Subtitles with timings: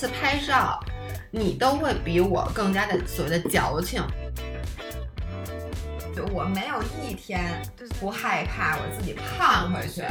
[0.00, 0.80] 次拍照，
[1.30, 4.02] 你都会比我更加的所谓的矫情。
[6.16, 7.60] 就我没有一天
[8.00, 10.02] 不害怕我自己胖回去。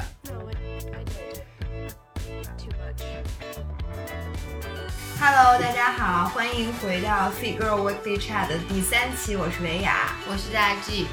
[5.20, 11.08] Hello，大家好，欢迎回到 Fit Girl Weekly Chat 的第三期，我是维雅，我是大 G。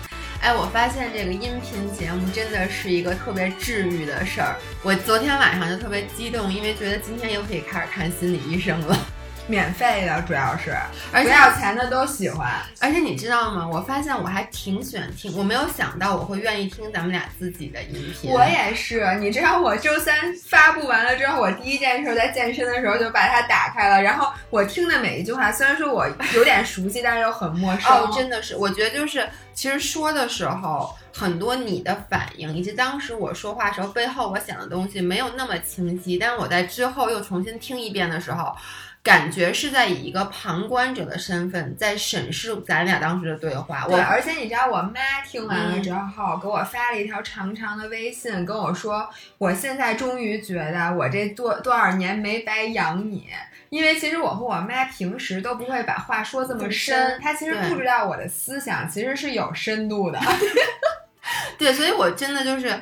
[0.47, 4.55] 哎，我发现这个音频节目真的是一个特别治愈的事儿。
[4.85, 8.97] 我昨天晚上就特别激动，因为觉得今天又可以开始看心理医生了。
[9.49, 10.77] 免费的主要是，
[11.13, 12.51] 而且不要钱的都喜欢。
[12.81, 13.67] 而且你知道吗？
[13.67, 18.33] 我发现我还挺喜欢听，我没有想到我会愿意听咱们俩自己的音频。
[18.33, 27.93] 我也是，你知道我周三发布完了之后，我第一件事在健身的时候就把它打开了，然后我听的每一句话，虽然说我有点熟悉，但是又很陌生。
[27.93, 38.55] 哦，真的是，我觉得就是其实说的时候，很多你的反应以及当时我说话时候背后我想的东西没有那么清晰，但是我在之后又重新听一遍的时候。
[39.07, 43.87] 感觉是在以一个旁观者的身份在审视咱俩当时的对话。
[43.87, 53.29] 对，而且你知道，我妈听完了之后，给我发了一条长长的微信，跟我说：“我现在终于觉得我这多多少年没白养你。”
[53.71, 60.21] 因为其实我和我妈平时都不会把话说这么深，她其实不知道我的思想其实是有深度的。
[61.57, 62.77] 对，所以我真的就是。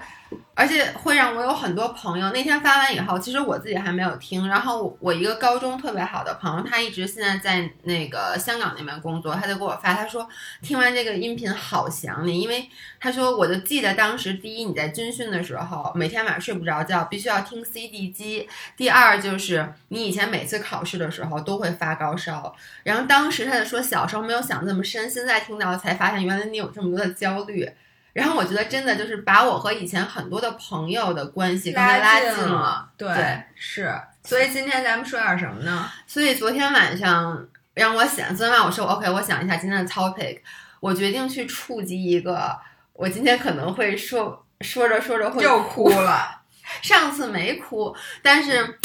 [0.55, 2.31] 而且会让我有很多朋友。
[2.31, 4.47] 那天发完以后，其实我自己还没有听。
[4.49, 10.29] 然后我一个高中特别好的朋友，他一直现在在那个香港那边工作，他就给我发，他说
[10.63, 12.69] 听完这个音频好想你，因为
[13.01, 18.49] 他说我就记得当时第一你在军训的时候，每天晚上睡不着觉，必须要听 CD 机。
[18.77, 22.55] 第二就是你以前每次考试的时候都会发高烧。
[22.83, 27.69] 然后当时他就说小时候没有想那么深，现在听到才发现原来你有这么多的焦虑。
[28.15, 32.89] 然后我觉得真的就是把我和以前很多的朋友的关系更加拉近了。
[32.97, 33.93] 对，是。
[34.23, 35.91] 所以今天咱们说点什么呢？
[36.07, 40.39] 所以昨天晚上让我想，昨天晚上我说 OK，我想一下今天的 topic，
[40.79, 42.57] 我决定去触及一个，
[42.93, 46.41] 我今天可能会说说着说着会又哭了。
[46.81, 48.79] 上次没哭，但是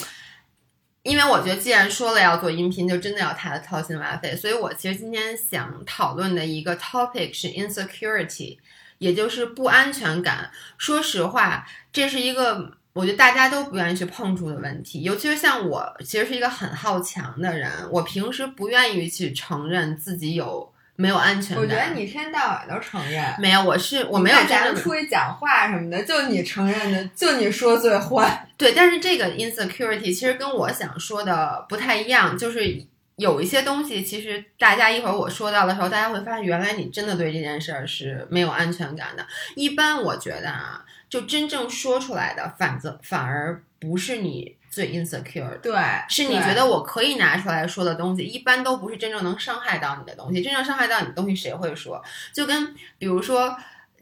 [1.04, 8.58] 因为我觉得既然说了要做音频，就真的要他的掏心挖肺，所以我其实今天想讨论的一个 topic 是 insecurity。
[9.00, 10.52] 也就是不安全感。
[10.78, 15.02] 说实话，这是一个我觉得大家都不愿意去碰触的问题。
[15.02, 21.64] 尤其是像我，其实是一个很好强的人，我平时不愿意去承认自己有没有安全感。
[21.64, 23.36] 我觉得你天到晚都承认。
[23.40, 24.38] 没有，我是我没有。
[24.48, 28.48] 咱们出去讲话什么的，就你承认的，就你说最坏。
[28.58, 32.86] 对，但是这个 insecurity 其实跟我想说的不太一样，就是。
[33.20, 39.28] 有一些东西，其实大家一会儿我说到的时候，大家会发现，原来你真的对这件事儿是没有安全感的。
[39.56, 45.74] 一般我觉得啊，就真正说出来的，反则反而不是你最 insecure，的对，
[46.08, 50.42] 是你觉得我可以拿出来说的东西，一般都不是真正能伤害到你的东西。
[50.42, 52.02] 真正伤害到你的东西，谁会说？
[52.34, 53.56] 就跟比如说。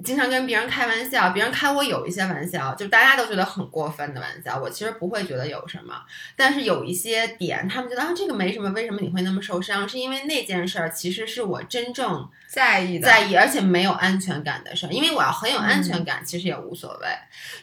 [0.03, 5.95] 经常跟别人开玩笑，别人开我有一些玩笑，就大家都觉得很过分的玩笑，我其实不会觉得有什么。
[6.35, 9.87] 但是有一些点，他们觉得啊这个没什么，为什么你会那么受伤？
[9.89, 14.89] 是因为那件事儿其实是我真正在意的，在意而且没有安全感的事儿。
[14.89, 17.07] 因为我要很有安全感，其实也无所谓。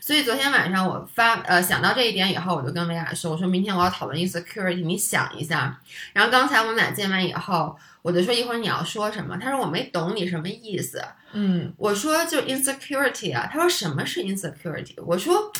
[0.01, 5.81] 所以昨天晚上我发呃想到这一点以后，我就跟维亚说，我说明天我要讨论 insecurity，你想一下。
[6.13, 7.77] 然后刚才我们俩见完以后。
[8.05, 9.35] 我就说一会儿你要说什么？
[9.39, 11.03] 他说我没懂你什么意思。
[11.33, 13.49] 嗯，我说就 insecurity 啊。
[13.51, 14.95] 他说什么是 insecurity？
[15.07, 15.51] 我说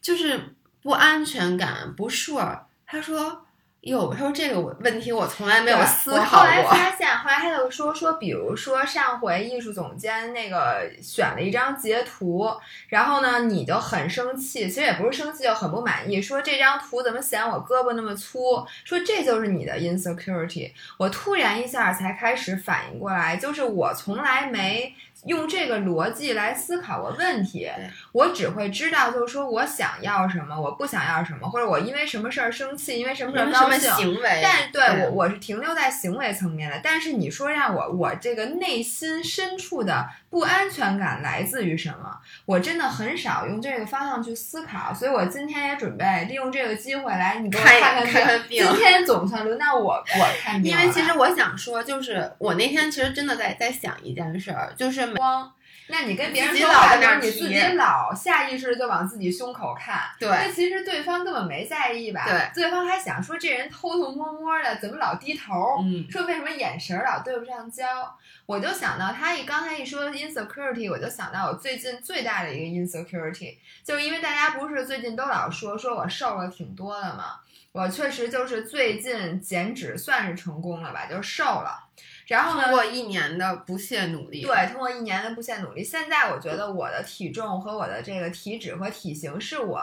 [0.00, 2.60] 就是不安全感，不 sure。
[2.86, 3.44] 他说。
[3.82, 6.24] 哟，他说这个问题我从来没有思考过。
[6.38, 12.48] 后来发现，后来他就说说，比如说上回艺术总监那个选了一张截图，
[12.86, 18.64] 然后呢你就很生气，其实也不是生气，就很不满意，说这张图怎么显我胳膊那么粗？
[18.84, 20.70] 说这就是你的 insecurity。
[20.96, 24.94] 我突然一下才开始反应过来，就是我从来没。
[25.26, 27.70] 用这个逻辑来思考个问题，
[28.10, 33.92] 我只会知道，就是说我想要什么，我不想要什么，或者我因为什么事儿生气，因为什么事儿高兴。
[33.92, 36.80] 行为，但对我我是停留在行为层面的。
[36.82, 42.18] 但是你说让我我这个内心深处的不安全感来自于什么？
[42.46, 48.66] 我真的很少用这个方向去思考，所以我今天也准备利用这个机会来，你给我看看病。
[48.66, 50.72] 今天总算轮到我我看病。
[50.72, 55.12] 因为其实我想说，就是我那天其实真的在在想一件事儿，就是。
[55.12, 55.52] 光，
[55.88, 62.24] 那你跟别人说话的时候，你自己老下意识就往自己胸口看，对那其实对方根本没在意吧？
[62.26, 65.78] 对，对方还想说这人偷偷摸摸的，怎么老低头？
[65.82, 68.16] 嗯说为什么眼神儿老对不上焦？
[68.46, 77.40] 我就想到他一刚才一说 insecurity，我就想到我最近最大的一个 insecurity，就是因为大家不是最近都老说说我瘦了挺多的嘛，
[77.72, 81.88] 我确实就是最近减脂算是成功了吧，就瘦了。
[82.26, 89.82] 然后呢通，过一年的不懈努力，对，通过一年的不懈努力，现在我觉得我的体重和我的这个体脂和体型是我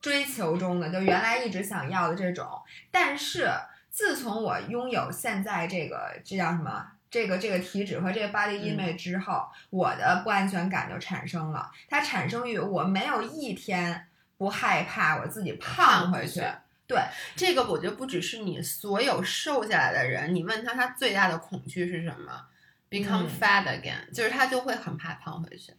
[0.00, 2.46] 追求中的，就原来一直想要的这种。
[2.90, 3.50] 但是
[3.90, 6.86] 自从我拥有现在这个这叫什么？
[7.10, 11.70] 这个这个体脂和这个 body 嗯 image 之后，我的不安全感就产生了。
[11.88, 16.42] 它产生于我没有一天不害怕我自己胖回去。
[16.86, 16.98] 对，
[17.34, 22.46] 这个我觉得不只是你所有瘦下来的人，你问他他最大的恐惧是什么
[22.90, 25.72] ？Become 嗯 fat again，、就是他就会很怕胖回去。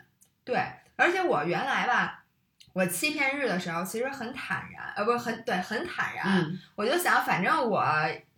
[0.43, 0.59] 对，
[0.95, 2.25] 而且我原来吧，
[2.73, 6.25] 我欺骗日的时候其实很坦然，呃，不是很对，很坦然。
[6.25, 7.83] 嗯，我就想，反正我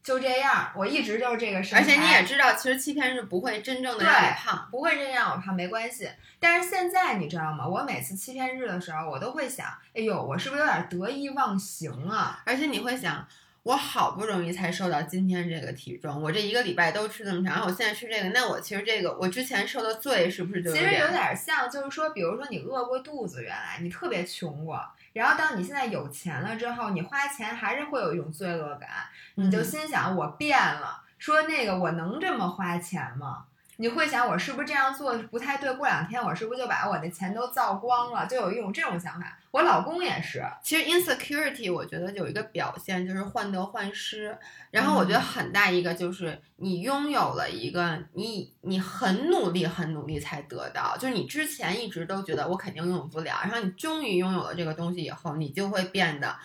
[0.07, 4.65] 就这样，我一直就是这个身材，而且你也知道，其实欺骗是不会真正的对让你胖。
[4.71, 6.09] 不会这样，我胖没关系。
[6.39, 7.67] 但是现在你知道吗？
[7.67, 12.41] 我每次欺骗日的时候，我都会想，哎呦，我是不是有点得意忘形啊？
[12.45, 13.27] 而且你会想，
[13.63, 21.11] 我好不容易才瘦到今天这个体重，我这一个礼拜都吃这么长，然后我现在吃这个，那我其实这个我之前受的罪是不是就其实有点？
[21.11, 24.81] 点像，就是说，比如说你饿过肚子，原来你特别穷过，
[25.17, 28.89] 然后当你现在有钱了之后，你花钱还是会有一种罪恶感，
[29.35, 33.45] 你就嗯心想我变了，说那个我能这么花钱吗？
[33.77, 35.71] 你会想我是不是这样做不太对？
[35.73, 38.25] 过两天我是不是就把我的钱都造光了？
[38.27, 39.37] 就有一种这种想法。
[39.51, 44.37] 我老公也是，其实 insecurity 我觉得有一个表现就是患得患失，
[44.71, 56.35] 然后我觉得很大一个就是你拥有了一个你你很努力很努力才得到，就是你之前一直都觉得我肯定拥有不了，然后你终于拥有了这个东西以后，你就会变得。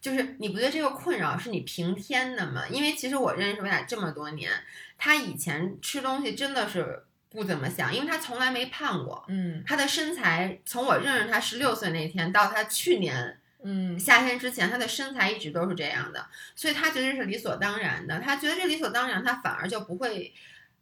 [0.00, 2.66] 就是你不觉得这个困扰是你平添的吗？
[2.68, 4.50] 因为其实我认识薇娅这么多年，
[5.04, 9.24] 他以前吃东西真的是不怎么想，因为他从来没胖过。
[9.26, 18.20] 嗯他的身材从我认识他十六岁那天到他去年嗯夏天之前，他的身材一直都是这样的，所以他觉得这是理所当然的。
[18.20, 20.32] 他觉得这理所当然，他反而就不会，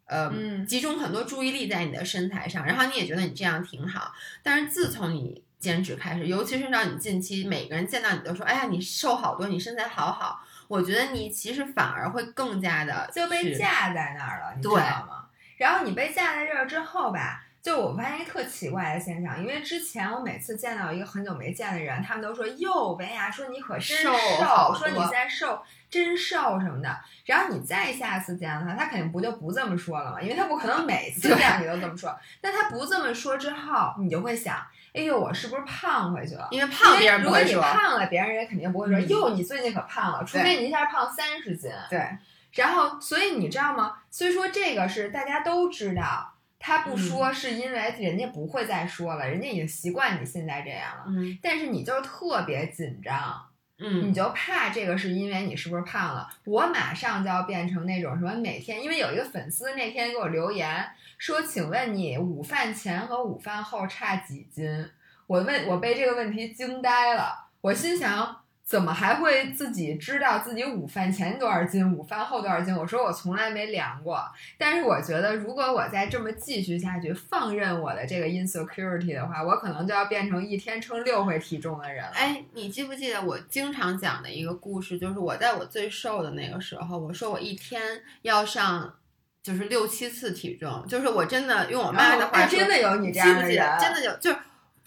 [0.05, 4.13] 呃，嗯集中很多注意力在你的身材上，然后你也觉得你这样挺好。
[4.43, 14.75] 但是自从你减脂开始，尤其是让你近期每个人见到你都说：“哎呀，你瘦好多，你身材好好。”我觉得你其实反而会更加的就被架在那儿了，你知道
[15.05, 15.27] 吗？
[15.57, 24.13] 然后你被架在这儿之后吧，就我发现一个特奇怪的现象，因为之前我每次见到一个很久没见的人，他们都说哟，维亚说你可真瘦
[24.45, 25.61] 好说你现在瘦
[25.91, 26.99] 真瘦什么的。
[27.27, 32.19] 然后你再下次见到他，他肯定不就不这么说了嘛，因为他不可能每次见你都这么说。
[32.41, 34.57] 那他不这么说之后，你就会想，
[34.95, 36.49] 哎呦，我是不是胖回去了？
[36.51, 41.71] 因为胖别人不会说，果你胖了，别人也肯定不会说，嗯哟，你最近可胖了，除非你一下胖三十斤。
[41.91, 42.09] 对，
[42.53, 43.99] 然后，所以你知道吗？
[44.11, 51.05] 所以说这个是大家都知道，他不嗯说是因为人家不会再说了，人家已经习惯你现在这样了。
[51.09, 53.43] 嗯但是你就是特别紧张，
[53.79, 56.29] 嗯你就怕这个是因为你是不是胖了？
[56.45, 64.91] 我马上就要变成那种什么每天，因为有一个粉丝那天给我留言说，请问你午饭前和午饭后差几斤？
[65.27, 68.40] 我问我被这个问题惊呆了，我心想。
[68.71, 72.73] 怎么还会自己知道自己午饭前多少斤，午饭后多少斤？
[72.73, 74.25] 我说我从来没量过，
[74.57, 82.13] 但是我觉得如果我再这么继续下去，放任我的这个 insecurity 的话，我可能就要变成一天称六回体重的人了。
[82.15, 84.97] 哎，你记不记得我经常讲的一个故事？
[84.97, 87.83] 就是我在我最瘦的那个时候，我说我一天
[88.23, 88.95] 要上
[89.43, 93.81] 就是六七次体重，就是我真的用我妈的话说，哎真的有你这记不记样的人，得？
[93.81, 94.39] 真的有，就是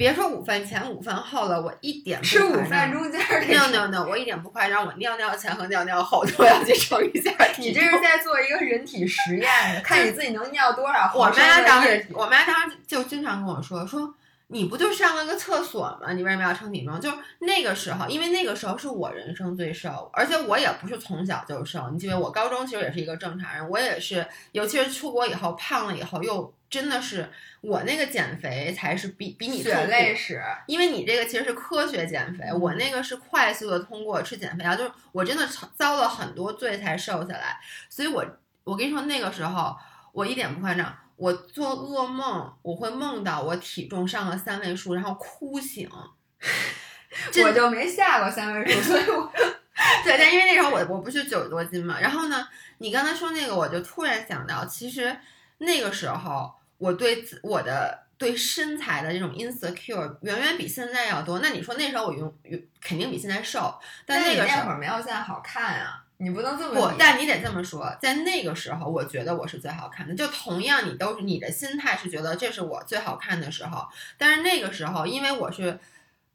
[0.03, 7.81] 别说午饭前、午饭后了，我一点不吃午饭中间儿 no no no，我一点不夸张，我尿尿前和尿尿后都要去称一下 体重。
[7.81, 9.50] 你这是在做一个人体实验，
[9.81, 14.13] 看你自己能尿多少我妈当时我妈当时就经常跟我说说。
[14.48, 16.12] 你不就上了个厕所吗？
[16.13, 17.00] 你为什么要称体重？
[17.00, 21.89] 就是那个时候，因为那个时候是我人生最瘦，而且我也不是从小就瘦。
[21.91, 27.30] 你记得我高中其实也是一个正常人，我也是，尤其是出国以后胖了以后，又真的是
[27.62, 32.60] 我那个减肥才是比比你血痛苦泪史，因为你这个其实是科学减肥，嗯。
[32.60, 38.25] 我那个是快速的通过吃减肥药，就是我真的遭了很多罪才瘦下来，所以我
[38.63, 39.77] 我跟你说那个时候
[40.12, 45.88] 我一点不夸张，我做噩梦我会梦到我体重上了三位数，然后哭醒。
[47.46, 49.32] 我就没下过三位数，所以我。
[50.03, 55.18] 对，但因为那时候我我不是九十多斤嘛，然后呢，你刚才说那个，我就突然想到，其实
[55.58, 56.53] 那个时候
[56.84, 61.40] 我对自我的对身材的这种 insecure 远远比现在要多。
[61.40, 62.34] 那你说那时候我用
[62.82, 63.74] 肯定比现在瘦，
[64.06, 66.04] 但那个时候会儿没有现在好看啊。
[66.18, 70.13] 你不能这么不，但你得这么说，在那个时候，我觉得我是最好看的。
[70.13, 73.88] 就同样，你都是你的心态是觉得这是我最好看的时候，
[74.18, 75.80] 但是那个时候，因为我是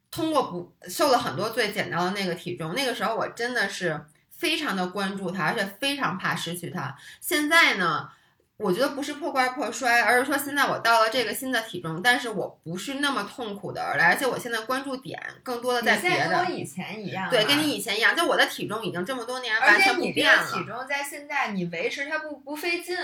[0.09, 6.95] 通过不瘦了很多最减到的那个体重，那个时候我真的是非常的关注它，而且非常怕失去它。
[7.21, 8.09] 现在呢？
[8.59, 16.29] 我觉得不是破罐破摔，而是说现在我到了这个新的体重，但是我不是那么痛苦的而来，而且我现在关注点更多的在别的。
[16.29, 17.29] 跟我以前一样。
[17.29, 20.43] 对，跟你以前一样，就我的体重已经这么多年完全不变了。
[20.45, 22.97] 体重在现在你维持它不不费劲。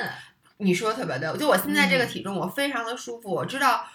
[0.58, 3.88] 你说特别对，就我现在这个体重，我非常的舒服，我知道。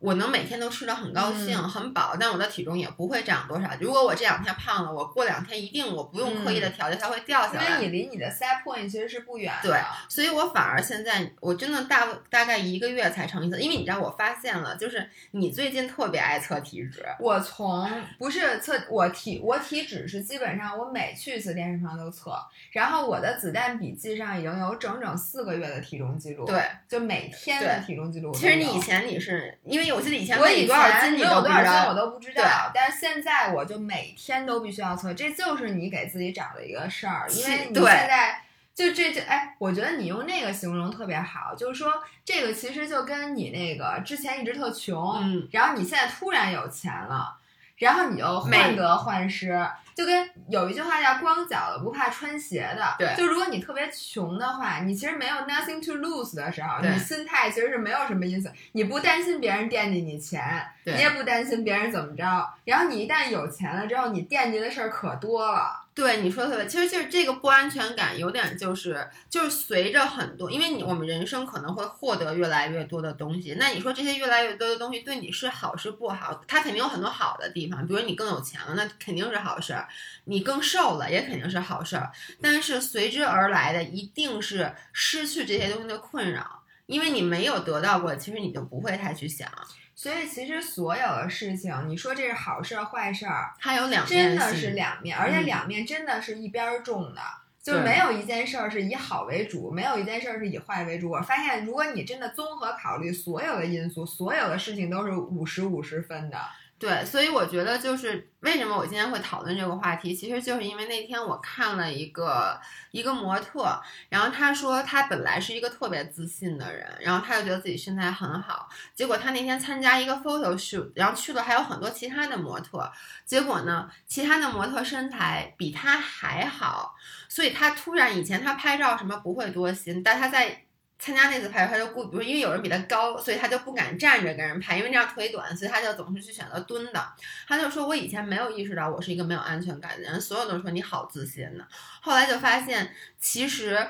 [0.00, 3.68] 我能每天都吃的很高兴、很饱，但我的体重也不会长多少。
[3.80, 7.64] 如果我这两天胖了，我过两天一定我不用刻意的调节，它会掉下来。
[7.64, 9.68] 因为你离你的 set point 其实是不远的。
[9.68, 17.04] 对，所以我反而现在我真的大大概一个月才称一次，因为你知道我发现了，就是你最近特别爱测体脂。
[17.18, 17.90] 我从
[18.20, 22.38] 不是测我体我体脂是基本上我每去一次健身房都测，
[22.70, 26.44] 然后我的子弹笔记上已经有整整四个月的体重记录。
[26.44, 28.32] 对，就每天的体重记录。
[28.32, 29.87] 其实你以前你是因为。
[29.92, 38.42] 我记得以前我以前你有多少斤我都不知道，但是现在我就每天都必须要测，这就是你给自己找的一个事儿，因为你现在
[38.74, 41.92] 就这就哎，我觉得你用那个形容特别好，就是说
[42.24, 47.36] 这个其实就跟你那个之前一直特穷，然后你现在突然有钱了，
[47.78, 49.66] 然后你就患得患失。
[49.98, 60.40] 就跟有一句话叫“光脚的不怕穿鞋的”，对，就如果你特别穷的话，你其实没有 nothing to lose 的时候，你心态其实是没有什么意思，你不担心别人惦记你钱，
[60.84, 65.84] 你也不担心别人怎么着，然后你一旦有钱了之后，你惦记的事儿可多了。
[65.98, 76.40] 对你说的特别，其实就是这个不安全感，有点就是就是随着很多，因为你我们人生可能会获得越来越多的东西，那你说这些越来越多的东西对你是好是不好？
[76.46, 79.88] 它肯定有很多好的地方，比如你更有钱了，那肯定是好事儿；
[80.26, 82.12] 你更瘦了，也肯定是好事儿。
[82.40, 89.50] 但是随之而来的一定是失去这些东西的困扰，因为你没有得到过，其实你就不会太去想。
[89.98, 97.20] 所以其实所有的事情，你说这是好事儿坏事儿，它有两面，真的是两面，而且两面真的是一边重的，
[97.60, 101.10] 就没有一件事儿是以好为主，没有一件事儿是以坏为主。
[101.10, 106.38] 我发现，如果你真的综合考虑所有的因素，所有的事情都是五十五十分的。
[106.78, 112.56] 对，所以我觉得就是为什么我今天会讨论这个话题，其实就是因为那天我看了一个
[112.92, 122.88] 一个模特，然后他说他本来是一个特别自信的人，然后他就觉得自己身材很好，结果他那天参加一个 photo shoot，然后去了还有很多其他的模特，
[123.24, 126.94] 结果呢，其他的模特身材比他还好，
[127.28, 130.62] 所以他突然以前他拍照什么不会多心，但他在。
[131.00, 137.12] 参加那次拍照，他就顾，比如因为有人比他高，所以他就不敢站着跟人拍，因为这样腿短，所以他就总是去选择蹲的。
[137.46, 141.64] 他就说：“我以前没有意识到我是一个没有安全感的人，所有人说你好自信呢。
[142.00, 143.86] 后来就发现，其实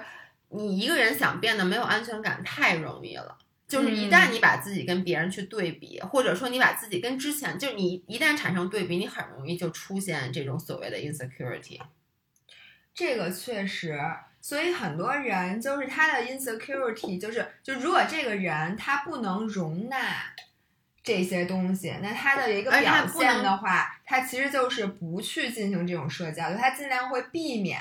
[0.50, 3.38] 你一个人想变得没有安全感太容易了。
[3.66, 11.80] 就是一旦你把自己跟别人去对比，或者说你把自己跟之前，就是你一旦产生对比，你很容易就出现这种所谓的 insecurity。
[12.94, 13.98] 这个确实。”
[14.40, 19.98] 所以很多人就是他的 insecurity，就是就如果这个人他不能容纳
[21.02, 27.80] 这些东西，那他的一个表现的话，他其实就是不去进行这种社交，就他尽量会避免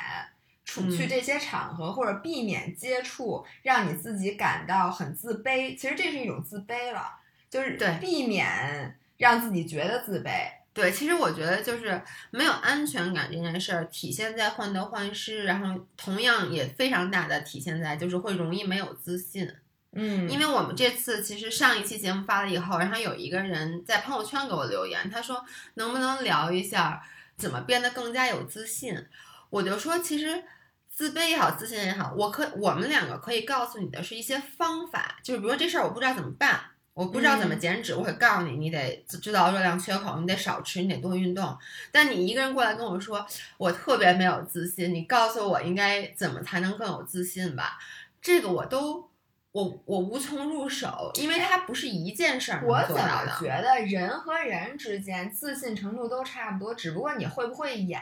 [0.66, 5.78] 出去这些场合，或者避免接触，让你自己感到很自卑。
[5.78, 10.57] 其实这是一种自卑了，就是避免让自己觉得自卑。
[10.78, 19.52] 对，其实我觉得就是没有安全感这件事儿，体现在患得患失，然后同样也非常大的体现在就是会容易没有自信。
[19.94, 25.44] 嗯，因为我们这次其实上一期节目发了以后，然后有一个人在朋友圈给我留言，他说
[25.74, 27.02] 能不能聊一下
[27.36, 29.04] 怎么变得更加有自信？
[29.50, 30.44] 我就说其实
[30.92, 36.62] 自卑也好，自信也好，我可我们两个可以告诉你的是一些方法，就是比如说这事儿我不知道怎么办。
[36.98, 41.56] 我不知道怎么减脂，我会告诉你，你得知道热量缺口，你得少吃，你得多运动。
[41.92, 43.24] 但你一个人过来跟我说，
[43.58, 47.78] 我特别没有自信，你告诉我应该怎么才能更有自信吧？
[48.20, 49.08] 这个我都
[49.52, 58.02] 我我无从入手，因为它不是一件事儿我怎么觉得人和人之间自信程度都差不多，只不过你会不会演？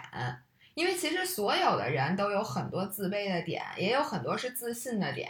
[0.74, 5.30] 因为其实所有的人都有很多自卑的点，也有很多是自信的点。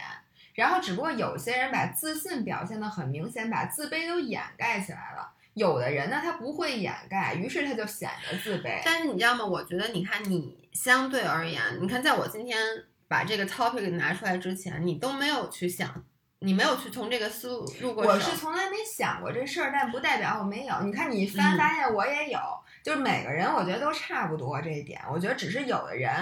[0.56, 5.30] 然后，只不过有些人把自信表现的很明显，把自卑都掩盖起来了。
[5.54, 8.82] 有的人呢，他不会掩盖，于是他就显得自卑。
[8.84, 9.44] 但是你知道吗？
[9.44, 12.58] 我觉得，你看你相对而言，你看，在我今天
[13.06, 16.04] 把这个 topic 拿出来之前，你都没有去想。
[16.40, 18.10] 你没有去从这个思路入过手。
[18.10, 20.82] 我是从来没想过这事儿，但不代表我没有。
[20.82, 22.38] 你看你一翻，嗯发现我也有，
[22.82, 25.00] 就是每个人我觉得都差不多这一点。
[25.10, 26.12] 我觉得只是有的人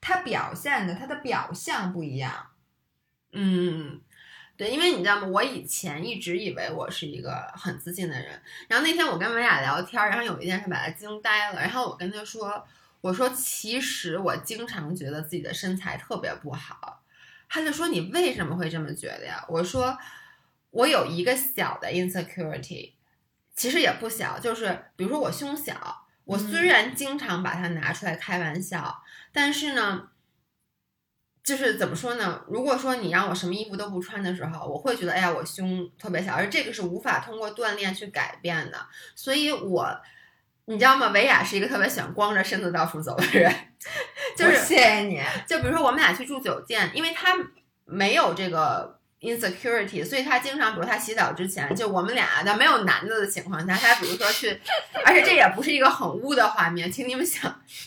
[0.00, 2.32] 他表现的他的表象不一样。
[3.32, 4.00] 嗯，
[4.56, 5.26] 对，因为你知道吗？
[5.28, 12.66] 我以前一直以为我是一个很自信的人，然后那天我跟维雅聊天，然后有一件事把她惊呆了，然后我跟她说，
[13.00, 17.02] 我说其实我经常觉得自己的身材特别不好，
[17.48, 19.44] 她就说你为什么会这么觉得呀？
[19.48, 19.96] 我说
[20.70, 22.94] 我有一个小的 insecurity，
[23.54, 30.08] 其实也不小，就是比如说我胸小，我虽然经常把它拿出来开玩笑，但是呢。
[31.42, 32.42] 就是怎么说呢？
[32.48, 38.78] 如果说你让我什么衣服都不穿的时候，我会觉得，哎呀，我胸特别小，而这个是无法通过锻炼去改变的。
[39.16, 39.88] 所以我，
[40.66, 41.08] 你知道吗？
[41.08, 43.52] 维亚是一个特别喜欢光着身子到处走的人，
[44.36, 45.20] 就是谢谢你。
[45.48, 47.34] 就比如说我们俩去住酒店，因为他
[47.86, 54.58] 没有这个 insecurity，所以他经常，比如他洗澡之前，就我们俩在没有男的的情况下，他比如说去，
[55.04, 57.42] 而且这也不是一个很污的画面，请你们想，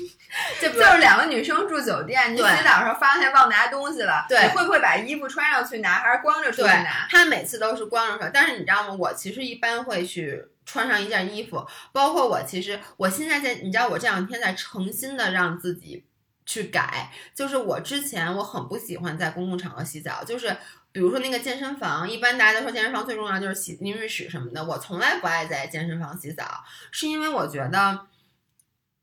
[0.61, 7.07] 就就是两个女生住酒店，你洗对澡的时候发现忘拿东西了，对你会不会把衣服穿上去拿，还是光着出去拿？
[7.09, 8.93] 他每次都是光着手，但是你知道吗？
[8.93, 16.05] 我其实一般会去穿上一件衣服，包括我其实我现在在，你知道我这两天在诚心的让自己
[16.45, 20.55] 去改，就是我之前我很不喜欢在公共场合洗澡，就是。
[20.93, 28.07] 比如说那个健身房，一般大家都说健身房最重要就是洗淋浴室什么的，我从来不爱在健身房洗澡，是因为我觉得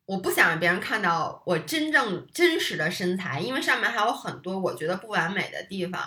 [0.07, 6.01] 我不想让别人看到我真正真实的身材，因为上面还有很多我觉得不完美的地方。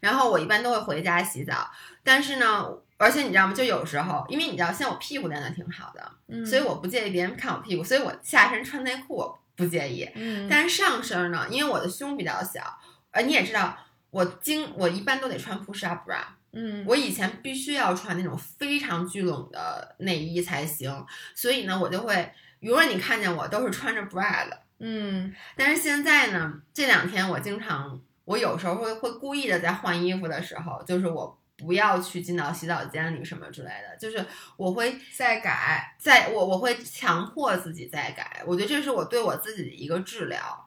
[0.00, 1.70] 然后我一般都会回家洗澡，
[2.04, 2.68] 但是呢，
[2.98, 3.54] 而且你知道吗？
[3.54, 10.06] 就有时候，因为你知道，现在我屁股练的挺好的，嗯所以我不介意别人看我屁股，所以我下身穿内裤我不介意。
[10.14, 12.78] 嗯，但是上身呢，因为我的胸比较小，
[13.10, 13.76] 呃，你也知道，
[14.10, 16.20] 我经我一般都得穿 push up bra，
[16.52, 24.62] 嗯，我以前必须要穿那种非常聚拢的内衣才行，所以呢，我就会，如果你看见我都是穿着 bra 的。
[24.82, 34.24] 嗯但是现在呢，这两天我经常，我有时候会会故意的在换衣服的时候，就是我不要去进到洗澡间里什么之类的，就是
[34.56, 35.94] 我会再改。
[35.98, 40.66] 在我我会强迫自己再改，我觉得这是我对我自己的一个治疗。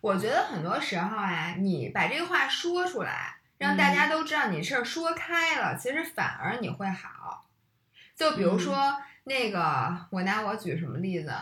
[0.00, 7.46] 我觉得很多时候啊，你把这个话说出来，让大家都知道你事儿说开了，其实反而你会好。
[8.16, 11.32] 就比如说、那个，我拿我举什么例子？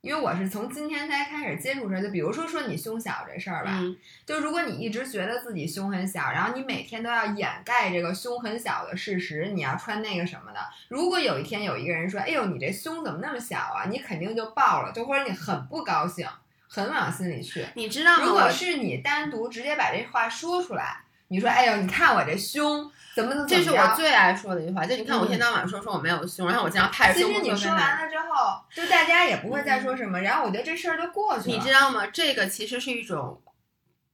[0.00, 10.58] 因为我是从今天才开始接触这，就比如说说你胸小这事儿吧，嗯就如果你一直觉得自己胸很小，然后你每天都要掩盖这个胸很小的事实，你要穿那个什么的。
[10.88, 16.26] 如果有一天有一个人说：“哎呦，你这胸怎么那么小啊？”你肯定就爆了，就或者你很不高兴，
[16.72, 17.66] 很往心里去。
[17.74, 18.24] 你知道吗？
[18.24, 31.56] 如果是你单独直接把这话说出来，你说：“哎呦，你看我这胸怎么怎么这是我最爱说的一句话，就你看我一天嗯到晚说说我没有胸，然后我经常拍胸其实你说完了之后，就大家也不会再说什么，然后我觉得这事儿就过去了。
[31.56, 32.06] 你知道吗？
[32.06, 33.42] 这个其实是一种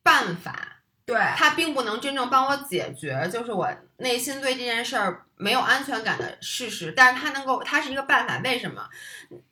[0.02, 3.68] 办法，对，它并不能真正帮我解决，就是我
[3.98, 8.38] 内心对这件事儿没有安全感的事实，但是它能够，它是一个办法。
[8.44, 8.88] 为什么？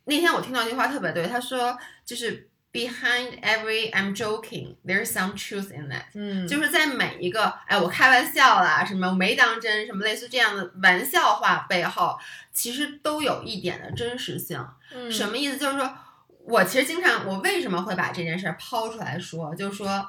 [0.05, 6.05] 那天我听到一句话特别对，他说就是 behind every I'm joking, there's some truth in that。
[6.15, 12.19] 嗯，就是在每一个哎，我开玩笑啦，什么没当真，什么类似这样的玩笑话背后，
[12.53, 14.63] 其实都有一点的真实性。
[14.93, 15.57] 嗯什么意思？
[15.57, 15.97] 就是说
[16.45, 20.07] 我其实经常，我为什么会把这件事儿抛出来说，就是说，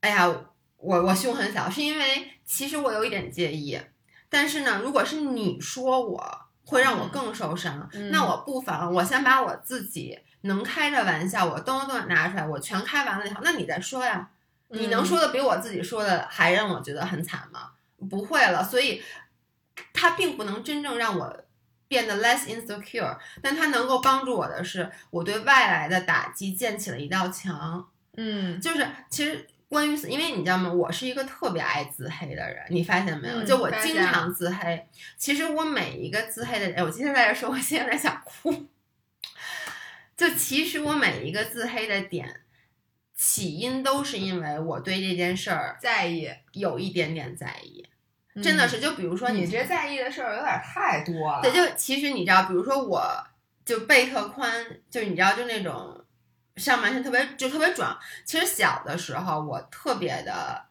[0.00, 0.26] 哎呀，
[0.78, 3.78] 我我胸很小，是因为其实我有一点介意，
[4.28, 14.28] 但是呢，如果是你说我，会让我更受伤，嗯那我不妨我先把我自己能开的玩笑，我都都拿出来，我全开完了以后，那你再说呀。
[14.74, 17.72] 你能说的比我自己说的还让我觉得很惨吗？
[18.08, 19.02] 不会了，所以
[19.92, 21.44] 它并不能真正让我
[21.88, 27.86] 变得 less insecure，但它能够帮助我的是，我对外来的打击建起了一道墙。
[28.16, 30.72] 嗯就是其实关于，因为你知道吗？
[30.72, 33.42] 我是一个特别爱自黑的人，你发现没有？
[33.42, 34.88] 嗯就我经常自黑。
[35.18, 38.66] 其实我每一个自黑的人，我今天在这说，我现在在想哭。
[40.22, 42.42] 就其实我每一个自黑的点，
[43.12, 47.84] 起因都是因为我对这件事儿在意，有一点点在意，
[48.40, 48.78] 真的是。
[48.78, 51.40] 就比如说嗯你这在意的事儿有点太多了。
[51.42, 53.02] 对，就其实你知道，比如说我
[53.64, 56.00] 就背特宽，就你知道，就那种
[56.54, 57.98] 上半身特别就特别壮。
[58.24, 60.64] 其实小的时候我特别的，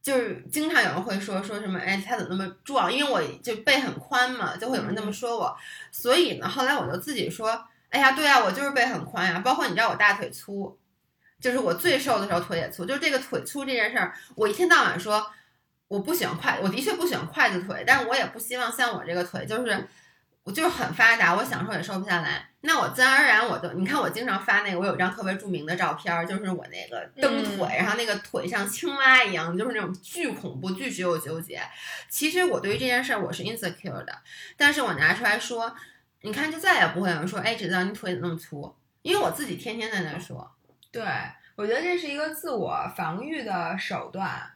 [0.00, 2.90] 就是经常有人会说说什么，哎，他怎么那么壮？
[2.90, 5.54] 因为我就背很宽嘛，就会有人这么说我。
[5.92, 9.40] 所以呢，后来我就自己说，哎呀，对呀、我就是背很宽呀。
[9.44, 10.78] 包括你知道我大腿粗，
[11.40, 15.30] 就是我最瘦的时候腿也粗，就是这个腿粗这件事儿，我一天到晚说。
[15.88, 19.88] 我不喜欢筷，我的确不喜欢筷子腿，但是我也不希望像我这个腿就是。
[20.44, 22.48] 我就是很发达，我想瘦也瘦不下来。
[22.62, 31.60] 那我自然而然我就，你看我经常发那个，我有一张特别著名的照片，就是我那个蹬腿，嗯然后那个腿像青蛙一样，就是那种巨恐怖、巨只有纠结。
[32.08, 34.22] 其实我对于这件事儿我是 insecure 的，
[34.56, 35.76] 但是我拿出来说，
[36.22, 40.50] 你看就再也不会有人说，哎，知道你腿怎么那么粗，因为我自己天天在那说。
[40.90, 41.04] 对，
[41.54, 44.50] 我觉得这是一个自我防御的手段。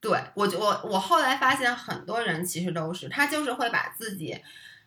[0.00, 4.38] 对我就我我后来发现很多人其实都是，他就是会把自己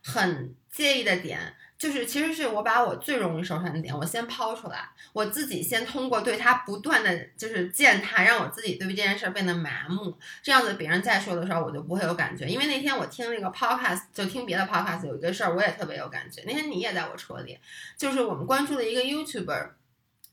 [0.04, 12.48] 很介意的点，就是其实是我把我最容易受伤的点，我先抛出来，我自己先通过对他不断的就是践踏，让我自己对于这件事儿变得麻木，这样子别人再说的时候我就不会有感觉。
[12.48, 16.42] 因为那天我听那个 podcast，就听别的 podcast 有一个事儿，我也特别有感觉。
[16.46, 17.60] 那天你也在我车里，
[17.96, 19.70] 就是我们关注的一个 YouTuber。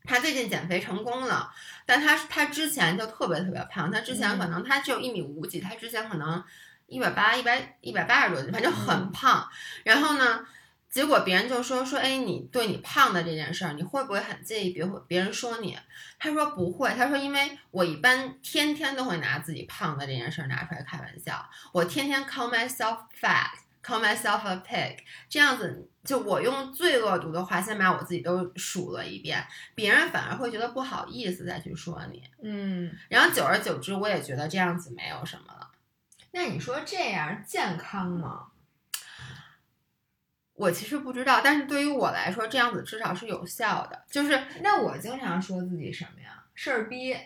[0.07, 1.51] 他最近减肥成功了，
[1.87, 6.45] 但他他之前就特别特别胖，他之前可能他只有一米五几，他之前可能
[6.87, 9.49] 一百八、一百一百八十多斤，反正很胖。
[9.83, 10.47] 然后呢，
[10.95, 15.77] 结果别人就说说，哎，你对你胖的这件事儿，你会不会很介意别别人说你？
[16.21, 23.51] 他说不会，他说因为我一般天天都会拿自己胖的这件事儿拿出来开玩笑，我天天 call myself fat。
[23.83, 24.97] call myself a pig，
[25.29, 35.71] 这样子就我用最恶毒的话先把我自己都数了一遍，别人反而会觉得不好意思再去说你，嗯，然后久而久之，我也觉得这样子没有什么了。
[36.31, 38.47] 那你说这样健康吗？
[40.55, 44.05] 我其实不知道，但是对于我来说，这样子至少是有效的。
[44.09, 46.45] 就是那我经常说自己什么呀？
[46.55, 47.17] 事儿逼。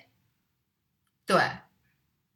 [1.27, 1.39] 对，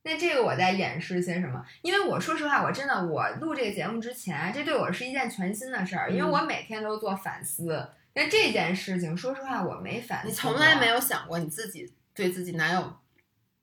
[0.02, 1.64] 那这个我在掩饰些什么？
[1.80, 7.88] 因为我说实话，我真的我录这个节目之前，这对我是一件全新的事儿，因为嗯我每天都做反思。
[8.14, 10.28] 那这件事情，说实话，我没反思。
[10.28, 10.88] 你从来没。
[10.88, 13.00] 有想过你自己对自己哪有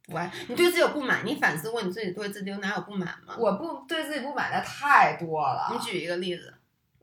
[0.07, 0.31] 不爱？
[0.47, 1.23] 你对自己有不满？
[1.23, 3.35] 你反思过你自己对自己有哪有不满吗？
[3.37, 5.69] 我不对自己不满的太多了。
[5.71, 6.55] 你举一个例子。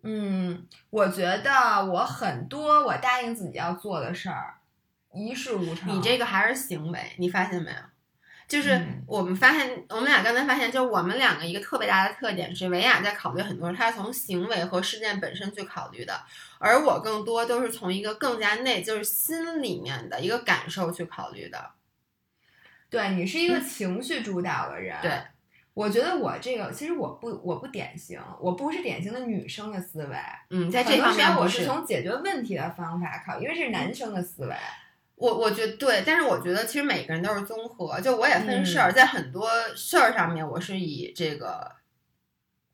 [0.02, 4.54] 嗯，我觉得我很多我答应自己要做的事儿，
[5.12, 5.94] 一事无成。
[5.94, 7.76] 你这个还是行为，你发现没有？
[8.48, 16.22] 就是嗯我们发现，我们俩刚才发现，就是我们两个一个特别大的特点是，维亚在考虑很多，他是从行为和事件本身去考虑的，
[16.61, 21.72] 而我更多都是从一个更加内，就是心里面的一个感受去考虑的。
[22.88, 24.96] 对你是一个情绪主导的人。
[25.02, 25.20] 对，
[25.76, 30.16] 我觉得我这个其实我不我不典型，我不是典型的女生的思维。
[30.48, 34.56] 嗯，在这方面我是从解决问题的方法考，因为这是男生的思维。
[35.16, 41.72] 我我觉得对，但是我觉得其实每个人都是综合，就我也分事嗯儿，在很多事儿上面，我是以这个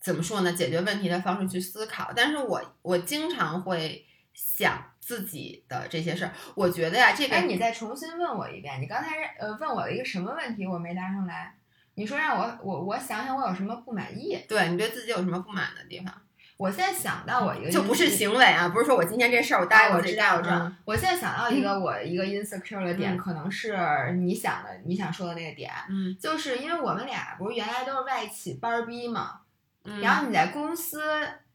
[0.01, 9.11] 怎么说呢，解决问题的方式去思考，但是我我经常会想自己的这些事儿，我觉得呀，这个哎，你再重新问我一遍，你刚才
[9.41, 11.57] 呃问我了一个什么问题，我没答上来。
[11.95, 14.39] 你说让我我我想想我有什么不满意。
[14.49, 16.15] 对你对自己有什么不满的地方，
[16.57, 20.77] 我现在想到我一个就不是行为啊，不是说我今天这事儿我答哎，应我知道，我知道嗯。
[20.85, 29.41] 我现在想到一个我一个 insecure 的点，嗯可能是你想的你想说的那个点，嗯就是因为我们俩不是原来都是外企班儿逼嘛，
[29.85, 31.01] 嗯，然后你在公司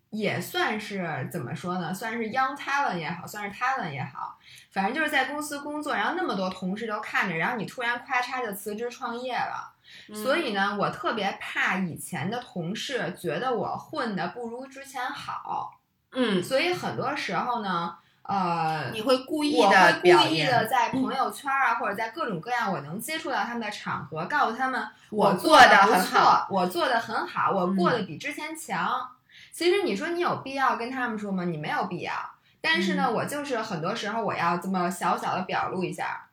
[0.10, 1.94] 也算是怎么说呢？
[1.94, 4.38] 算是 young talent 也好，算是 talent 也好，
[4.72, 9.74] 反正就是在公司工作，然后那么多同事都看着，然后你突然咔嚓就辞职创业了。
[10.10, 15.80] 嗯所以呢，我特别怕以前的同事觉得我混的不如之前好，
[16.12, 29.10] 嗯，所以很多时候呢，呃，你会故意我的会故意的在朋友圈啊，或者在各种各样我能接触到他们的场合，告诉他们我做的不错很好，我做的很好，我过嗯得比之前强。
[29.52, 31.44] 其实你说你有必要跟他们说吗？
[31.44, 32.14] 你没有必要。
[32.62, 36.27] 但是呢，嗯我就是很多时候我要这么小小的表露一下。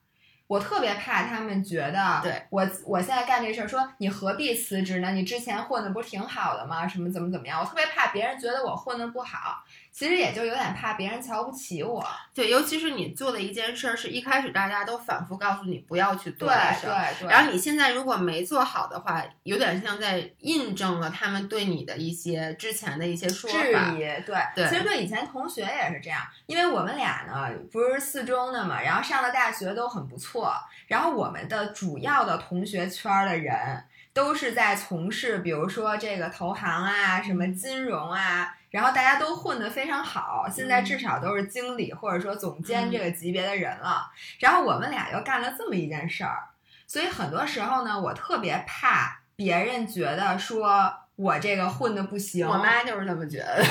[0.54, 5.10] 我特别怕他们觉得，对我我现在干这事儿，说你何必辞职呢？
[5.10, 6.86] 你之前混的不是挺好的吗？
[6.86, 7.58] 什么怎么怎么样？
[7.60, 9.64] 我特别怕别人觉得我混的不好，
[9.94, 12.04] 其实也就有点怕别人瞧不起我。
[12.34, 23.94] 对，尤其是你做的一件事儿，是一开始大家都反复告诉你不要去做对的事儿，对对，然后你现在如果没做好的话，有点像在印证了他们对你的一些之前的一些说法质。
[23.94, 30.52] 疑，对，对其实对以前同学也是这样，因为我们俩呢不是四中的嘛，然后上了大学都很不错，
[30.88, 44.10] 然后我们的主要的同学圈儿的人都是在从事，比如说这个投行啊，什么金融啊，然后大家都混得非常好，现在至少都是经理或者说总监嗯这个级别的人了，
[44.40, 46.48] 然后我们俩又干了这么一件事儿，
[46.84, 52.44] 所以很多时候呢，我特别怕别人觉得说我这个混的不行。
[52.44, 53.64] 我妈就是这么觉得，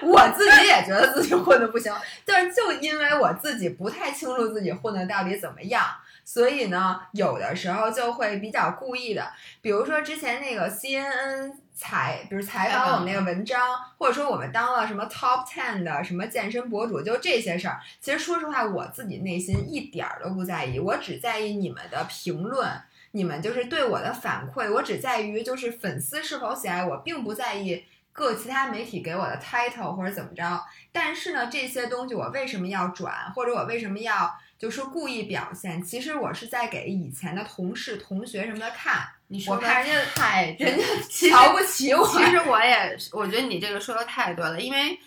[0.00, 1.92] 我自己也觉得自己混的不行，
[2.24, 5.84] 但是就因为我自己不太清楚自己混的到底怎么样，
[6.28, 17.80] 所以呢，有的时候就会比较故意的，比如说之前那个 CNN 采，比如采访我们那个文章，或者说我们当了什么 Top Ten 的什么健身博主，就这些事儿。
[17.98, 22.68] 其实说实话，我自己内心一点儿都不在意，我只在意你们的评论。
[23.12, 27.86] 你们就是对我的反馈，我只在于就是粉丝是否喜爱我，并不在意
[28.18, 30.60] 各其他媒体给我的 title 或者怎么着。
[30.90, 35.80] 但是呢，这些东西我为什么要转，或者我为什么要就是故意表现？
[35.80, 39.08] 其实我是在给以前的同事、同学什么的看。
[39.28, 42.04] 你说我看人家太人家瞧不起我。
[42.10, 44.98] 其实我也，我觉得你这个说的太对了，因为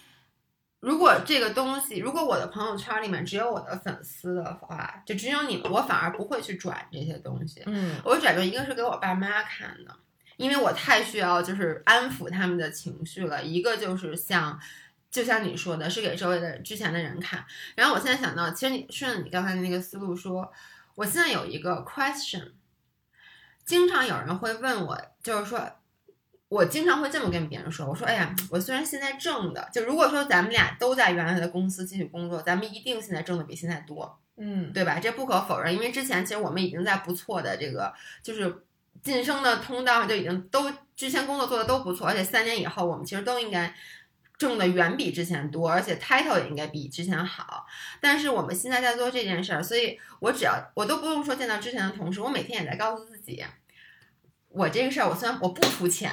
[0.80, 7.64] 如果这个东西，如果我的朋友圈里面只有我的粉丝的话，就只有你们，我反而不会去转这些东西。
[7.66, 9.96] 嗯我转的一个是给我爸妈看的，
[10.42, 14.60] 因为我太需要就是安抚他们的情绪了；一个就是像，
[15.10, 17.46] 就像你说的，是给周围的之前的人看。
[17.76, 20.52] 然后我现在想到，其实你顺着你刚才的那个思路说，
[20.96, 22.52] 我现在有一个 question，
[23.64, 25.72] 经常有人会问我，就是说。
[26.52, 34.20] 我经常会这么跟别人说：“我说，哎呀，我虽然现在挣的，就如果说咱们俩都在原来的公司继续工作，咱们一定现在挣的比现在多。
[34.36, 35.00] 嗯对吧？
[35.00, 38.66] 这不可否认，因为之前其实我们已经在不错的这个就是
[39.02, 43.74] 晋升的通道就已经都之前工作做的都不错，而且三年以后我们其实都应该
[44.38, 47.66] 挣的远比之前多，而且 title 也应该比之前好。
[48.00, 53.44] 但是我们现在在做这件事儿，所以我只要我都不用说见到之前的同事，我每天也在告诉自己，
[54.50, 56.12] 我这个事儿我虽然我不图钱。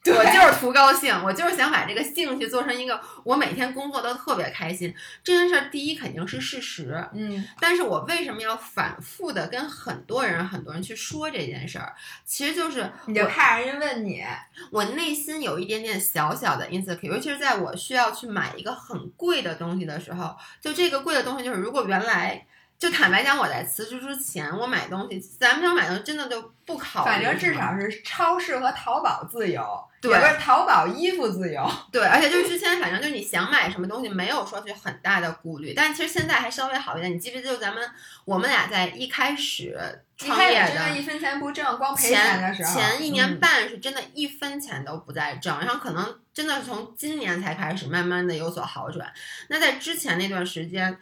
[0.04, 4.94] 对我就是图高兴，我就是想把这个兴趣做成一个我每天工作都特别开心。
[5.22, 11.94] 这件事儿，第一肯定是事实，嗯但是我为什么要反复的跟很多人、很多人去说这件事儿？
[12.24, 14.24] 其实就是你就怕人家问你，
[14.70, 22.46] 我内心有一点点小小的 insecure，尤其是在我需要去买一个很贵的东西的时候，就这个贵的东西，就是如果原来
[22.80, 29.62] 就坦白讲，我在辞职之前，我买东西，咱们想买东西真的就不考虑，反正至少是超市和淘宝自由，
[30.00, 31.70] 对也不是淘宝衣服自由。
[31.92, 35.74] 对，而且就是之前，反正就是你想买什么东西，没有说去很大的顾虑。
[35.76, 37.12] 但其实现在还稍微好一点。
[37.12, 37.86] 你记不记得，就咱们
[38.24, 39.76] 我们俩在一开始
[40.16, 49.12] 创业的真的一分钱不挣，光赔钱的前时候，前一年嗯半是真的一分钱都不在挣，然后可能真的是从今年才开始慢慢的有所好转。
[49.48, 50.96] 那在之前那段时间，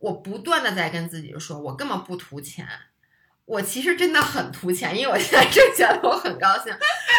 [0.00, 2.66] 我不断的在跟自己说，我根本不图钱。
[3.44, 6.72] 我其实真的很图钱，因为我现在挣钱了，我很高兴。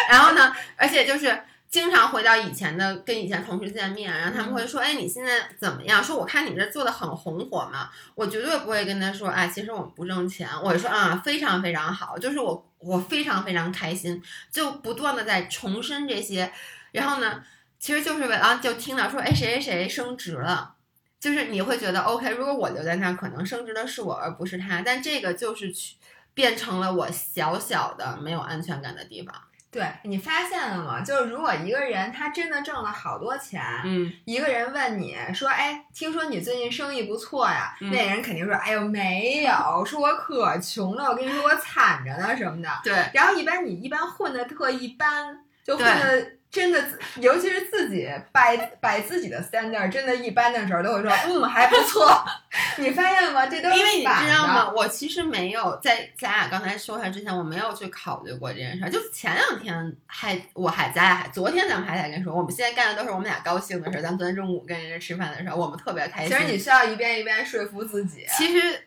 [0.08, 7.90] 然后呢，而且就是经常回到以前的跟以前同事见面，然后他们会说：“哎，你现在怎么样？”说我看你这做的很红火嘛。
[8.14, 16.50] 我绝对不会跟他说：“哎，其实我们不挣钱。”我说：“啊，非常非常好，就是我我非常非常开心。”就不断的在重申这些，
[16.92, 17.44] 然后呢，
[17.78, 20.76] 其实就是为啊就听到说：“哎，谁谁谁升职了。”
[21.22, 24.82] 就是你会觉得 OK，如果我留在那儿，可能升职的是我，而不是他。
[24.84, 25.94] 但这个就是去
[26.34, 29.32] 变成了我小小的没有安全感的地方。
[29.70, 31.00] 对你发现了吗？
[31.00, 42.68] 就是如果一个人他真的挣了好多钱，嗯，一个人问你说：“哎，听说你最近生意不错呀？”嗯那人肯定说：“哎呦，没有，说我可穷了，我跟你说我惨着呢什么的。
[42.82, 46.84] 对”然后一般你一般混的特一般，就混的真的，
[47.16, 52.06] 尤其是自己摆摆自己的 standard 真的一般的时候，都会说：“嗯，还不错。
[52.76, 53.46] ”你发现了吗？
[53.46, 54.70] 这都是因为你知道吗？
[54.70, 58.90] 我其实没有在咱俩刚才说话之前，我没有去考虑过这件事儿。
[58.90, 64.02] 就前两天还我还咱俩还昨天咱们还在跟说，我们现在干的都是我们俩高兴的事儿。
[64.02, 66.36] 咱们昨天中午跟人家吃饭的时候，我们特别开心。
[66.36, 68.26] 其实你需要一遍一遍说服自己。
[68.36, 68.82] 其实，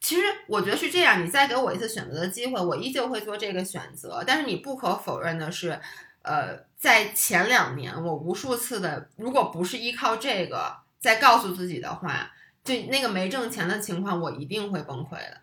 [0.00, 4.22] 其实我觉得是这样，你再给我一次选择的机会，我依旧会做这个选择。
[4.24, 5.78] 但是你不可否认的是，
[6.22, 12.28] 呃，在前两年，我无数次的，如果不是依靠这个在告诉自己的话，
[12.64, 15.40] 就那个没挣钱的情况，我一定会崩溃的。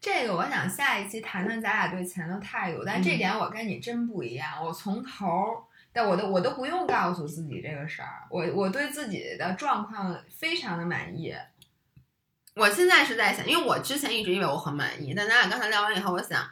[0.00, 4.64] 这个我想下一期谈谈咱俩对钱的态度，但这嗯点我跟你真不一样。
[4.64, 11.34] 我从头儿，但我都我都不用告诉自己这个事儿，我我对自己的状况非常的满意。
[12.54, 16.48] 我现在是在想，因为我之前一直以为我很满意，但咱俩刚才聊完以后，我想，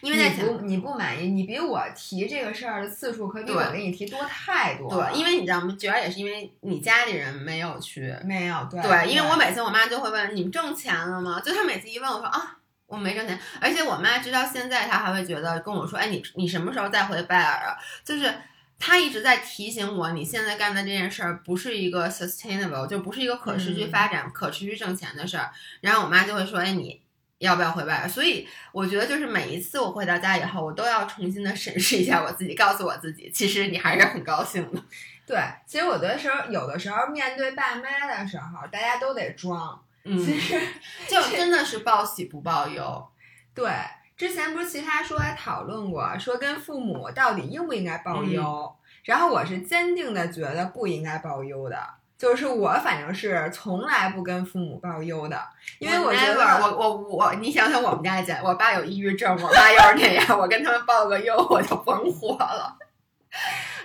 [0.00, 5.10] 因为你不你不满意，你比我提这个事儿的次数可比我对给你提多太多了。
[5.10, 5.76] 对，因为你知道吗？
[5.78, 11.40] 主要也是因为你家里人没有去没有对对，因为我每次我妈就会问你们挣钱了吗？
[11.40, 17.76] 就她每次一问我说啊，我没挣钱，而且我妈直到现在她还会觉得跟我说，哎，你你什么时候再回拜尔啊？
[18.04, 18.32] 就是
[18.78, 25.50] 她一直在提醒我，你现在干的这件事儿不是一个 sustainable，就不是一个可持续嗯发展、可持续挣钱的事儿。
[25.82, 27.02] 然后我妈就会说，哎，你
[27.40, 28.06] 要不要回外？
[28.06, 34.82] 所以我觉得就是每一次我回到家以后，我都要重新的审视一下我自己，告诉我自己，其实你还是很高兴的。
[35.26, 39.82] 对，其实我觉得时候有的时候面对爸妈的时候，大家都得装。
[40.04, 40.60] 嗯，其实
[41.08, 43.08] 就真的是报喜不报忧。
[43.54, 43.70] 对，
[44.16, 48.76] 之前不是其他说还讨论过，说跟父母到底应不应该报忧？
[49.04, 51.78] 然后我是坚定的觉得不应该报忧的，
[52.20, 55.42] 就是我反正是从来不跟父母报忧的，
[55.78, 62.76] 因为我觉得我我我，你想想我们家姐，我爸有抑郁症，我妈要是那样，我跟他们报个忧，我就甭活了。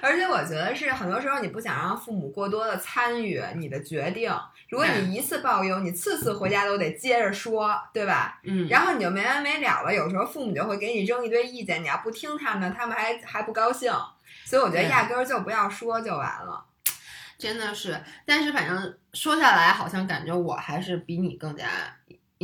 [0.01, 4.29] 而且我觉得是很多时候你不想让父母过多的参与你的决定，
[4.67, 8.41] 如果你一次报忧，你次次回家都得接着说，对吧？
[8.43, 9.93] 嗯，然后你就没完没了了。
[9.93, 13.93] 有时候父母就会给你扔一堆意见，你要不听他们，他们还还不高兴。
[14.43, 16.65] 所以我觉得压根儿就不要说就完了。
[17.37, 21.67] 真的是，但是反正说下来，好像感觉我还是比你更加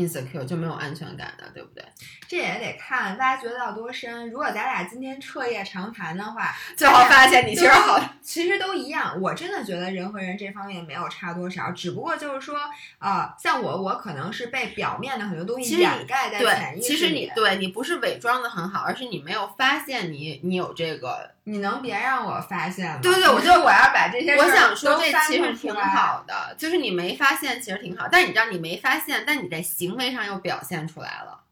[0.07, 1.83] insecure，就没有安全感的，对不对？
[2.27, 4.29] 这也得看大家觉得到多深。
[4.29, 9.19] 如果咱俩今天彻夜长谈的话，最后发现你其实好，其实都一样。
[9.21, 12.57] 我真的觉得人和人这方面没有差多少，只不过就是说，
[12.99, 16.95] 呃，像我，我可能是被表面的很多东西掩盖在潜对，意识里。
[16.95, 21.31] 其实你对你不是伪装的很好，而是你没有发现你你有这个。
[21.43, 22.99] 你能别让我发现吗？
[23.01, 25.51] 对对对我就你说我要把这些我想说这其实。
[25.53, 31.43] 挺好的，就是你没发现其实挺好，但你知道你没发现，但你在行为上又表现出来了，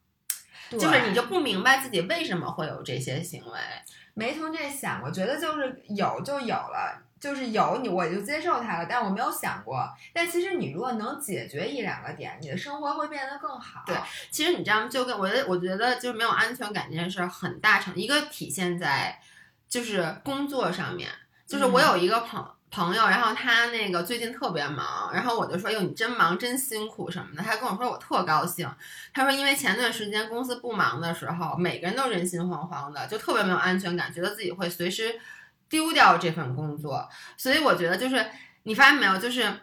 [0.71, 3.60] 就是你就不明白自己为什么会有这些行为。
[4.13, 9.89] 没从这想过，觉得就是有就有了，就是有你我就接受它了，但我没有想过。
[10.13, 13.84] 但其实你如果能解决一两个点，你的生活会变得更好。
[13.86, 13.95] 对
[14.30, 19.19] 其实你这样就跟我觉得，我觉得就是没有安全感这件事儿很大程一个体现在
[19.69, 21.10] 就是工作上面，
[21.47, 22.45] 就是我有一个朋。
[22.71, 28.69] 朋友，然后他那个最近特别忙，然后我就说：“哟，你真忙，真辛苦什么的。”他跟我说：“我特高兴。”
[29.12, 35.19] 他说：“因为前段时间公司不忙的时候，每个人都人心惶惶的，就特别没有安全感，觉得自己会随时
[35.67, 37.10] 丢掉这份工作。
[37.36, 38.23] 所以我觉得，就是
[38.63, 39.62] 你发现没有，就是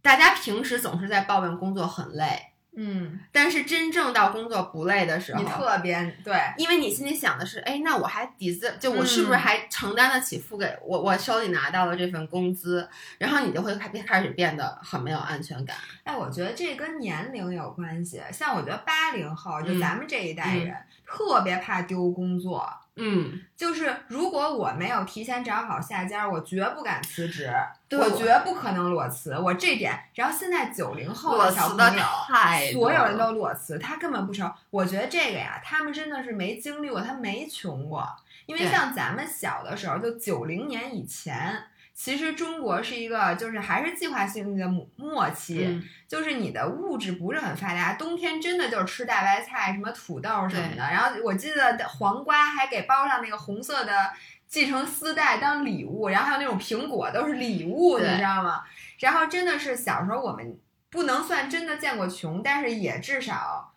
[0.00, 12.88] 大家平时总是在抱怨工作很累，嗯，但是真正到工作不累的时候，你特别对，因为你心里想的是，哎，那我还 deserve，就我是不是嗯还承担得起付给我我手里拿到的这份工资？
[13.18, 15.76] 然后你就会开开始变得很没有安全感。
[16.02, 18.20] 哎，我觉得这跟年龄有关系。
[18.32, 20.74] 像我觉得八零后，就嗯咱们这一代人，
[21.06, 22.68] 特别怕丢工作。
[22.96, 27.52] 嗯，就是如果我没有提前找好下家，我绝不敢辞职，
[27.83, 29.38] 对我我绝不可能裸辞。
[29.38, 34.50] 我这点，然后现在九零后的小朋友，太所有人都裸辞，他根本不愁。
[34.70, 38.08] 我觉得这个呀，他们真的是没经历过，他没穷过。
[38.46, 50.82] 因为像咱们小的时候，就九零年以前，其实中国是一个就是还是计划性的末末期，嗯就是你的物质不是很发达，冬天真的就是吃大白菜、什么土豆什么的。
[50.82, 54.12] 然后我记得黄瓜还给包上那个红色的
[54.54, 58.62] 系成丝带当礼物，然后还有那种苹果都是礼物，你知道吗？
[59.00, 60.58] 然后真的是小时候我们
[60.90, 63.70] 不能算真的见过穷，但是也至少。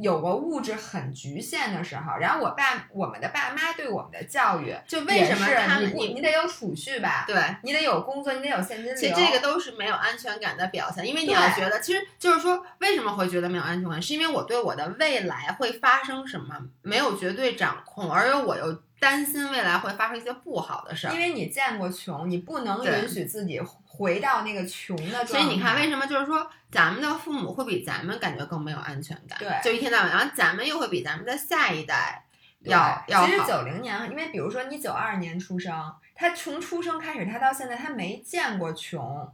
[0.00, 7.24] 有过物质很局限的时候，然后我爸我们的爸妈对我们的教育，就为什么他们你你得有储蓄吧？
[7.26, 8.94] 对，你得有工作，你得有现金流。
[8.94, 21.18] 其实这个都是没有安全感的表现，因为你要觉得，其实就是说，为什么会觉得没有安全感，是因为我对我的未来会发生什么没有绝对掌控，而我又担心未来会发生一些不好的事儿因。
[21.18, 25.26] 为你见过穷，你不能允许自己回到那个穷的状态。
[25.26, 29.38] 所以你看，为什么就是说，咱们的父母会比咱们感觉更没有安全感？
[29.38, 32.24] 对就一天到晚，然后咱们又会比咱们的下一代
[32.62, 33.48] 对要要其实好。
[33.48, 39.32] 九零年，因为比如说你九二年出生，他从出生开始，他到现在他没见过穷，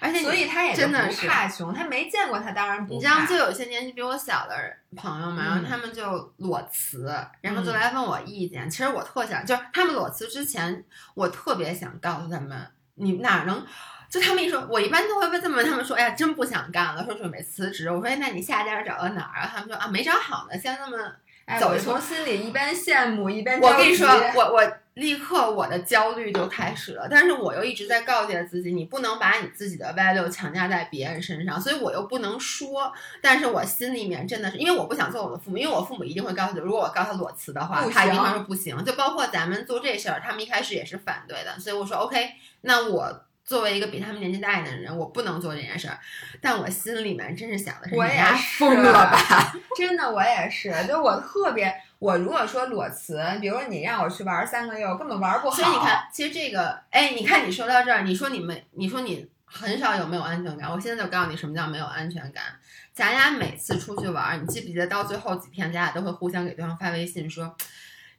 [0.00, 1.72] 而且所以他也真的是怕穷。
[1.72, 2.94] 他没见过，他当然不怕。
[2.94, 4.54] 你知道，就有些年纪比我小的
[4.96, 8.68] 朋友们，然后嗯他们就裸辞，然后就嗯来问我意见。
[8.68, 10.84] 其实我特想，就是他们裸辞之前，
[11.14, 13.64] 我特别想告诉他们，你哪能？
[14.08, 17.90] 就他们一说，我一般都会问这么问他们说，哎呀，真不想干了，说准备辞职。
[17.90, 19.50] 我说，哎，那你下家找到哪儿啊？
[19.52, 20.96] 他们说啊，没找好呢，先那么
[21.44, 42.30] 哎，走从心里一边羡慕一边我跟你说，我我立刻我的焦虑就开始了，但是我又一直在告诫自己，你不能把你自己的 value 强加在别人身上，所以我又不能说，但是我心里面真的是，因为我不想做我的父母，因为我父母一定会告诉我，如果我告他裸辞的话，他一定会说不行，就包括咱们做这事儿，他们一开始也是反对的，所以我说 OK，
[42.62, 43.22] 那我。
[43.46, 45.96] 作为一个比他们年纪大一点的人，我不能做这件事儿，
[46.40, 49.54] 但我心里面真是想的是，我也是疯了吧？
[49.78, 55.56] 真的，我也是，就我特别，我如果说裸辞，比如说你让我去玩三个月，我根本玩不好。
[55.56, 62.44] 所以你看，其实这个，哎，你看你说到这儿，你说你们，你说你很少有没有安全感，我现在就告诉你什么叫没有安全感。
[62.92, 67.56] 咱俩每次出去玩儿，你记不记得到最后几天，咱俩都会互相给对方发微信说，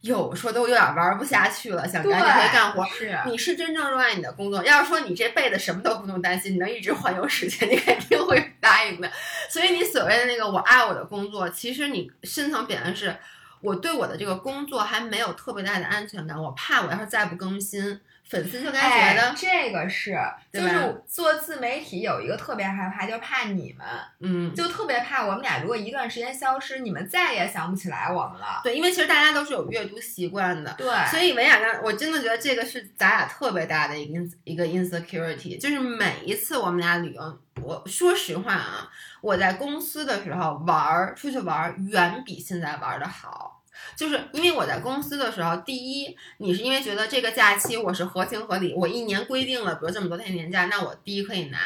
[0.01, 2.86] 有，说都有点玩不下去了，想赶紧回去干活。
[2.86, 4.63] 是你是真正热爱你的工作。
[4.63, 9.11] 要是说你这辈子什么都不用担心，你能一直环游世界，你肯定会答应的。
[9.49, 13.15] 所以你所谓的那个我爱我的工作，其实你深层表现是，
[13.62, 17.99] 我对我的这个工作还没有特别大的安全感，我怕我要是再不更新，
[18.30, 20.17] 粉丝就该觉得，哎，这个是，
[20.51, 23.88] 就是做自媒体有一个特别害怕，就怕你们，
[24.19, 28.61] 嗯，就特别怕我们俩如果一段时间消失，你们再也想不起来我们了。
[28.63, 30.73] 对，因为其实大家都是有阅读习惯的。
[30.78, 38.89] 对，所以文雅刚，我真的觉得这个是咱俩特别大的一个一个 insecurity，就是每一次我们俩旅游，我说实话啊，
[39.21, 43.57] 我在公司的时候玩儿，出去玩儿远比现在玩的好。
[43.95, 51.57] 就是因为我在公司的时候，第一，你是因为觉得这个假期我是合情合理，我一年规定了，比如这么多天年假，那我第一可以拿；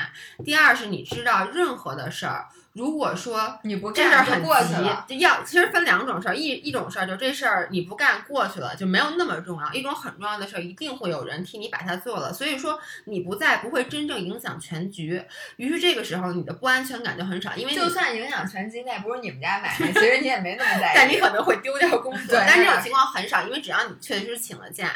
[0.44, 12.32] 第二是你知道任何的事儿，如果说你不这事很急过去了。，就要其实分两种事儿，一一种事儿就这事儿你不干过去了，就没有那么重要；一种很重要的事儿，一定会有人替你把它做了。
[12.32, 15.22] 所以说你不在不会真正影响全局，
[15.58, 20.94] 于是这个时候你的不安全感就很少，因为就算影响全局，那也不是你们家买卖，其实你也没那么在意。
[20.96, 24.92] 但你可能会丢掉工 作，对但这种情况很少，因为只要你确实请了假，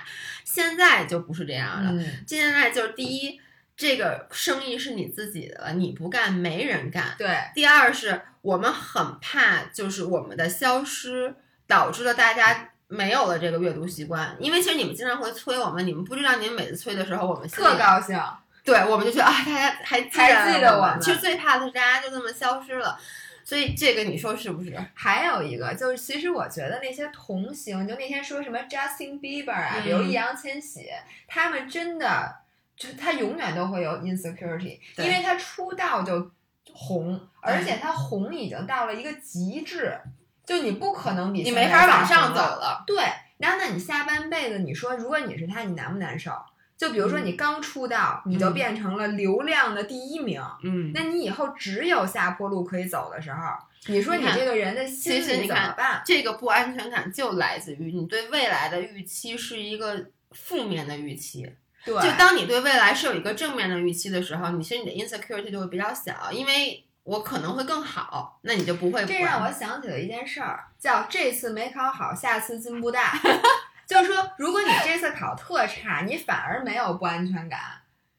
[0.45, 1.91] 现在就不是这样了。
[1.91, 3.39] 嗯，现在就是第一，
[3.77, 7.13] 这个生意是你自己的了，你不干没人干。
[7.17, 11.35] 对，第二是我们很怕，就是我们的消失
[11.67, 18.17] 导致了大家没有了这个阅读习惯，因为其实你们经常会催我们，你们不知道你们每次催的时候，我们特高兴。
[18.63, 22.97] 对，我们就觉得啊，大家还记还记得我我们其实最怕的是大家就这么消失了，
[23.43, 24.75] 所以这个你说是不是？
[24.95, 30.87] 还有一个就是，其实我觉得那些童星，就那天说什么 Justin Bieber 啊，嗯比如易烊千玺，
[31.27, 32.37] 他们真的
[32.77, 36.31] 就他永远都会有 insecurity，因为他出道就
[36.73, 39.97] 红，而且他红已经到了一个极致，
[40.45, 42.83] 就你不可能比你没法往上走了。
[42.85, 42.97] 对，
[43.37, 46.31] 然后那你下半辈子，你说如果你是他，你难不难受？
[46.77, 53.39] 就比如说嗯你刚出道，你就嗯变成了流量的第一名，嗯，那你以后只有下坡路可以走的时候，
[53.87, 56.01] 你说你这个人的心理其实你看怎么办？
[56.05, 61.49] 这个不安全感就来自于你对未来的预期是一个负面的预期。
[61.85, 73.13] 对，就当你对未来是有一个正面的预期的时候，你其实你的 insecurity 就会比较小，因为我可能会更好，那你就不会这让我想起了一件事儿，叫这次没考好，下次进步大。
[73.85, 77.59] 就是说，如果你这次考特差，你反而没有不安全感，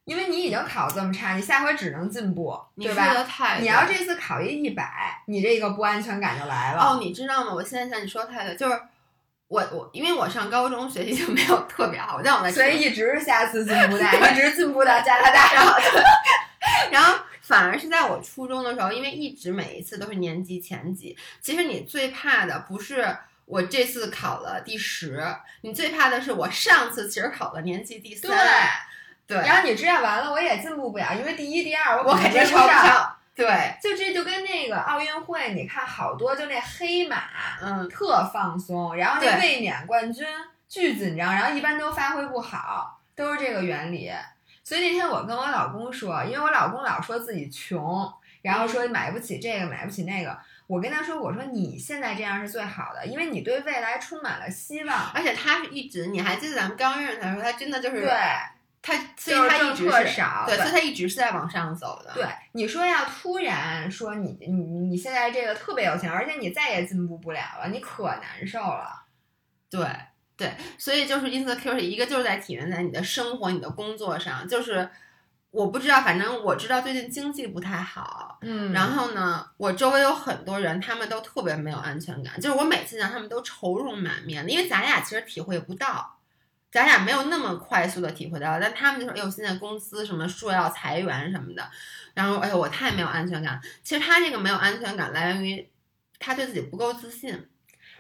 [0.05, 3.13] 因为你已经考这么差，你下回只能进步，对吧？
[3.13, 6.81] 的太你要这次考一一百，你这个不安全感就来了。
[6.81, 7.53] 哦，你知道吗？
[7.53, 8.81] 我现在想你说的太对，就是
[9.49, 15.53] 我我因为我上高中学习就没有特别好，但我在所以一直是下次进步 大，一直进步到加拿大。
[15.55, 15.79] 然后
[16.91, 23.17] 然后反而是在我初中的时候，因为一直每一次都是年级前几，其实你最怕的不是。
[23.47, 25.25] 我这次考了第十，
[25.61, 28.29] 你最怕的是我上次其实考了年级第三，
[29.25, 33.47] 对，对，然后你这样完了，我也进步不了，因为第一、第二我肯定超不上，对，
[33.83, 37.25] 就这就跟那个奥运会，你看好多就那黑马
[37.61, 40.27] 嗯，特放松，然后那卫冕冠军
[40.67, 44.11] 巨紧张，然后一般都发挥不好，都是这个原理。
[44.65, 48.11] 所以那天我跟我老公说，因为我老公老说自己穷，
[48.41, 55.11] 然后说买不起这个买不起那个，我跟他说，我说你现在这样是最好的，因为你对未来充满了希望。
[55.15, 58.11] 而且他是一直，你还记得咱们刚认识他的时候，他真的就是对
[58.87, 62.13] 他，所以就是他一直少对所以他一直是在往上走的。
[62.15, 69.03] 对，你说要突然说你你你现在这个特别有钱，而且你再也进步不了了，你可难受了。
[69.69, 69.85] 对
[70.37, 74.89] 对，所以就是 insecurity，一个就是在体现在你的生活、你的工作上，就是
[75.51, 86.16] 我不知道，反正我知道最近经济不太好，嗯然后呢，我周围有很多人，他们都特别没有安全感，就是我每次让他们都愁容满面的，因为咱俩其实体会不到。
[86.71, 91.71] 咱俩没有那么快速的体会到，但他们就说：“哎呦，现在公司什么说要裁员什么的，
[92.13, 95.71] 然后哎呦，我太没有安全感。”其实他这个没有安全感来源于
[96.19, 97.49] 他对自己不够自信，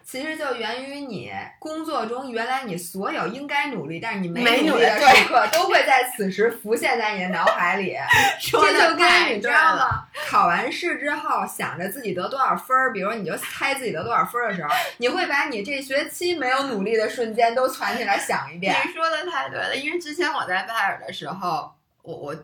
[0.08, 7.96] 其实就源于你工作中原来你所有应该努力，但是你没没努努力的时刻，都会在此时浮现在你的脑海里。
[8.40, 10.06] 这就跟你知道吗？
[10.28, 18.76] 考完试之后想着自己得多少分儿，比如你就猜自己得多少分儿的时候，你会把你这学期没有努力的瞬间都攒起来想一遍。
[18.86, 22.36] 你说的太对了，因为之前我在拜尔的时候，我我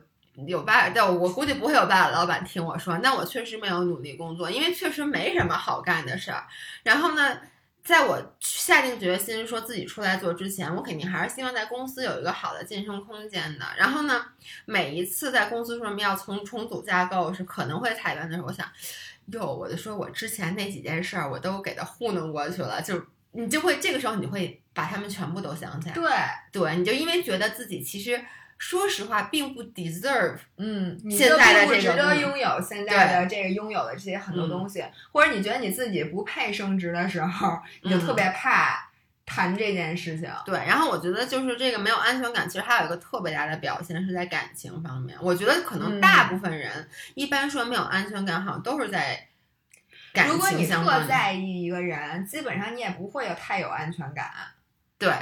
[0.47, 6.45] 有拜耳，但我估计不会有拜耳老板听我说，那我确实没有努力工作，因为确实没什么好干的事儿。
[6.83, 7.39] 然后呢，
[7.85, 13.67] 在我下定决心说自己出来做之前，我肯定还是希望在公司有一个好的晋升空间的。
[13.77, 14.25] 然后呢，
[14.65, 18.67] 每一次在公司说什么要重重组架构是可能会裁员的时候，我想。
[19.27, 26.11] 哟，我就说我之前那几件事儿我都给他糊弄过去了，就你就会这个时候你会把他们全部都想起来，对，
[26.51, 28.21] 对，你就因为觉得自己其实
[28.63, 38.89] 说实话并不 deserve，嗯，你现在的这个并不值得嗯拥有现在的这个拥有的这些很多嗯东西，或者你觉得你自己不配升职的时候，你就特别怕
[39.27, 40.31] 谈这件事情。
[40.47, 45.19] 对，然后我觉得就是这个没有安全感，其实还有一个特别大的表现是在感情方面。
[45.21, 49.27] 我觉得可能嗯大部分人、一般说没有安全感，好像都是在
[50.13, 51.05] 感如果你特。
[51.09, 54.31] 在意一个人，基本上你也不会有太有安全感。
[54.99, 55.13] 对，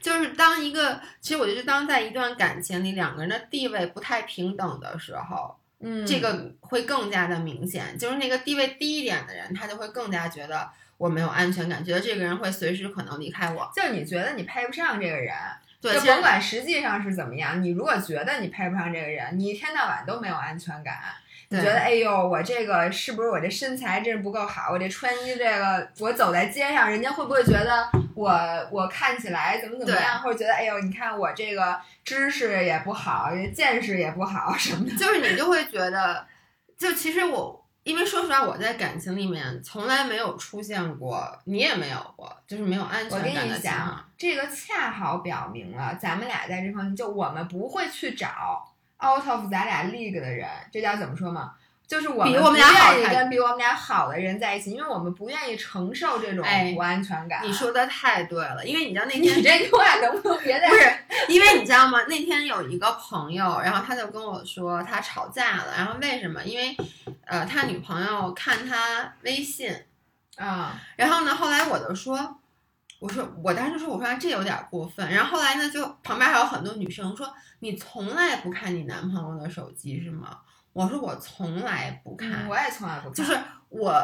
[0.00, 7.96] 就是当一个，其实我觉得当在一段感情里两个人的地位不太平等的时候，嗯这个会更加的明显。
[7.98, 13.70] 就是那个地位低一点的人，他就会更加觉得我没有安全感，觉得这个人会随时可能离开我。
[13.74, 15.34] 就你觉得你配不上这个人，
[15.80, 20.98] 对，就甭管实际上是怎么样，你如果觉得你配不上这个人，你一天到晚都没有安全感。
[21.50, 24.70] 你觉得，哎呦，我这个是不是我这身材真是不够好？
[24.72, 30.20] 我这穿衣这个，我走在街上，人家会不会觉得我我看起来怎么怎么样？
[30.20, 34.96] 或者觉得，哎呦，你看我这个知识也不好，见识也不好什么的。
[34.96, 36.26] 就是你就会觉得，
[36.78, 51.54] 就其实我，因为说实话，我在感情里面从来没有出现过，你也没有过，就是没有安我跟你全感的情况讲。，这个恰好表明了咱们俩在这方面，就我们不会去找 out of 咱俩 league 的人，这叫怎么说嘛？
[51.86, 57.40] 就是我们比我们俩好不愿意跟比我们俩好的人在一起，因为我们不愿意承受这种哎不安全感。
[57.44, 60.92] 你说的太对了，因为你知道那天你天这句话能不能别再不是，
[61.28, 62.02] 因为你知道吗？
[62.04, 66.42] 那天有一个朋友，然后他就跟我说他吵架了，然后为什么？
[66.42, 66.74] 因为
[67.26, 69.70] 呃，他女朋友看他微信，
[70.36, 70.80] 啊？
[70.96, 72.38] 然后呢，后来我就说，
[72.98, 80.38] 我说我当时说我说这有点过分，然后后来呢，就旁边还有很多女生说你从来不看你男朋友的手机是吗？
[80.74, 83.94] 我说我从来不看，嗯我也从来不看，就是我，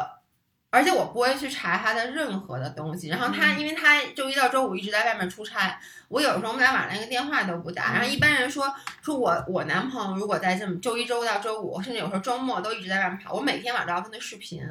[0.69, 3.09] 而且我不会去查他的任何的东西。
[3.09, 7.91] 然后他，嗯因为他周一到周五一直在外面出差，我有时候我们俩晚上连个电话都不打。
[7.91, 14.63] 嗯然后一般人说，说我我男朋友如果在这么周一周到周五，甚至有时候周末都一直在外面跑，我每天晚上都要跟他视频，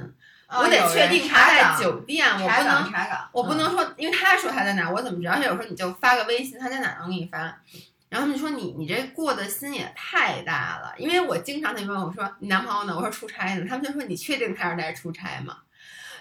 [0.47, 2.91] 啊我得确定他在酒店，我不能。
[3.33, 5.35] 我不嗯能说，因为他说他在哪，我怎么知道？
[5.35, 7.61] 而且有时候你就发个微信，他在哪能给你发。
[8.11, 12.95] 然后他们说你你这过的心也太大了，因为我经常得问我说你男朋友呢？
[12.95, 13.65] 我说出差呢。
[13.69, 15.59] 他们就说你确定他是在出差吗？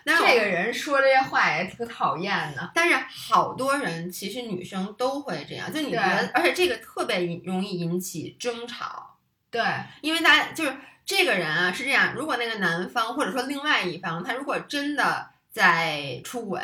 [0.04, 2.72] 那这个人说这些话也挺讨厌的。
[2.74, 9.18] 但是好多人其实女生都会这样，就你觉得，而且这个特别容易引起争吵，
[9.50, 9.62] 对，
[10.02, 16.62] 因为大家就是这个人啊是这样，如果那个男方或者说另外一方，他如果真的在出轨，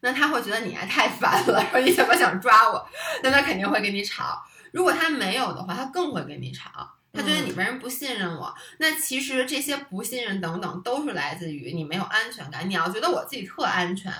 [0.00, 2.88] 那他会觉得你还太烦了，说你怎么想抓我，
[3.22, 4.40] 那他肯定会跟你吵。
[4.72, 6.94] 如果他没有的话，他更会跟你吵。
[7.12, 8.54] 他觉得你为什么不信任我？
[8.78, 12.68] 那其实这些不信任等等，都是来自于你没有安全感。
[12.68, 14.12] 你要觉得我自己特安全，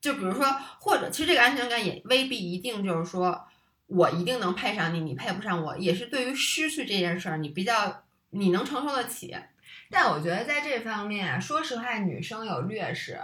[0.00, 0.46] 就比如说，
[0.78, 3.44] 或者其实这个安全感也未必一定就是说
[3.88, 9.36] 我一定能配上你，你配不上我，也是对于失去这件事儿，你比较你能承受得起。
[9.90, 13.20] 但我觉得在这方面啊，说实话，女生有劣势。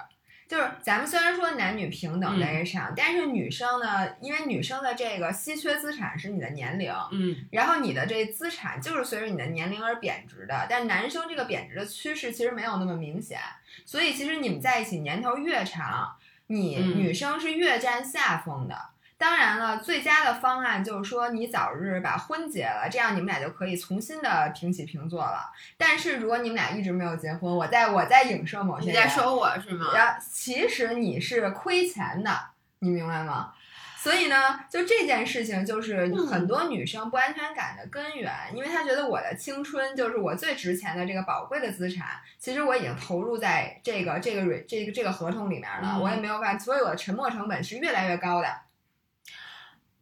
[0.50, 10.66] 就是咱们虽然说男女平等在这上，但是女生呢，因为女生的这个稀缺资产是你的年龄，嗯，然后你的这资产就是随着你的年龄而贬值的。
[10.68, 13.38] 但男生这个贬值的趋势其实没有那么明显，
[13.86, 16.16] 所以其实你们在一起年头越长，
[16.48, 18.89] 你嗯女生是越占下风的。
[19.20, 25.52] 当然了，最佳的方案就是说你早日把婚结了，这样你们俩就可以重新的平起平坐了。
[25.76, 29.92] 但是如果你们俩一直没有结婚，我在我在影射某些人，你在说我是吗？
[29.94, 32.30] 然后其实你是亏钱的，
[32.78, 33.52] 你明白吗？
[33.98, 48.48] 所以呢，就这件事情就是嗯很多女生不安全感的根源，因为她觉得我的青春就是我最值钱的这个宝贵的资产，其实我已经投入在这个这个这个这个合同里面了，嗯我也没有办法，所以我的沉没成本是越来越高的。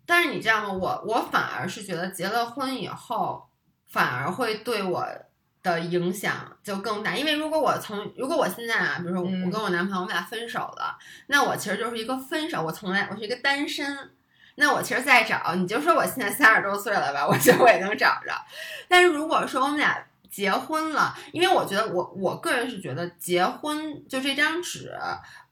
[0.09, 0.73] 但是你知道吗？
[0.73, 3.47] 我我反而是觉得结了婚以后，
[3.89, 5.07] 反而会对我
[5.63, 7.15] 的影响就更大。
[7.15, 10.97] 因为如果我从如果我现在啊，比如说嗯我跟我男朋友我们俩分手了，
[11.27, 14.13] 那我其实就是一个分手，我从来我是一个单身。
[14.55, 18.33] 那我其实再找，你就说我现在三十多岁了吧，我觉得我也能找着。
[18.89, 24.93] 但是如果说我们俩结婚了，因为我觉得我我个人是觉得结婚就这张纸，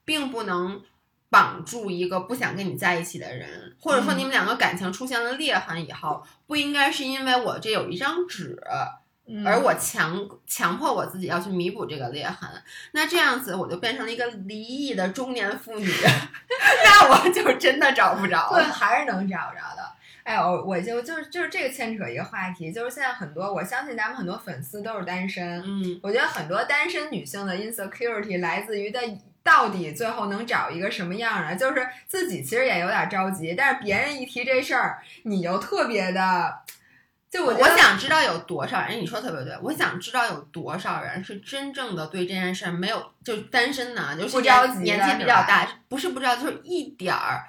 [0.03, 0.81] 并不能
[1.29, 4.17] 绑住一个不想跟你在一起的人，或者说嗯。
[4.17, 8.57] 你们两个感情出现了裂痕以后，不应该是因为我这有一张纸，
[9.27, 9.45] 嗯。
[9.45, 12.49] 而我强强迫我自己要去弥补这个裂痕，
[12.91, 15.85] 那这样子我就变成了一个离异的中年妇女，
[16.85, 18.59] 那我就真的找不着了。
[18.59, 19.83] 对，还是能找着的。
[20.23, 29.07] 哎，我我就就是就是这个牵扯一个话题，就是现在很多，我相信咱们很多粉丝都是单身，嗯，我觉得很多单身女性的 insecurity 来自于在
[29.47, 36.53] 到底最后能找一个什么样的，就是自己其实也有点着急，但是别人一提这事儿，你就特别的，
[37.31, 47.45] 就我我想知道有多少人，你说得特别对，我想知道有多少人是真正的对这件事儿没有，就单身的，就是不着急年纪比较大，不是不知道，就是一点儿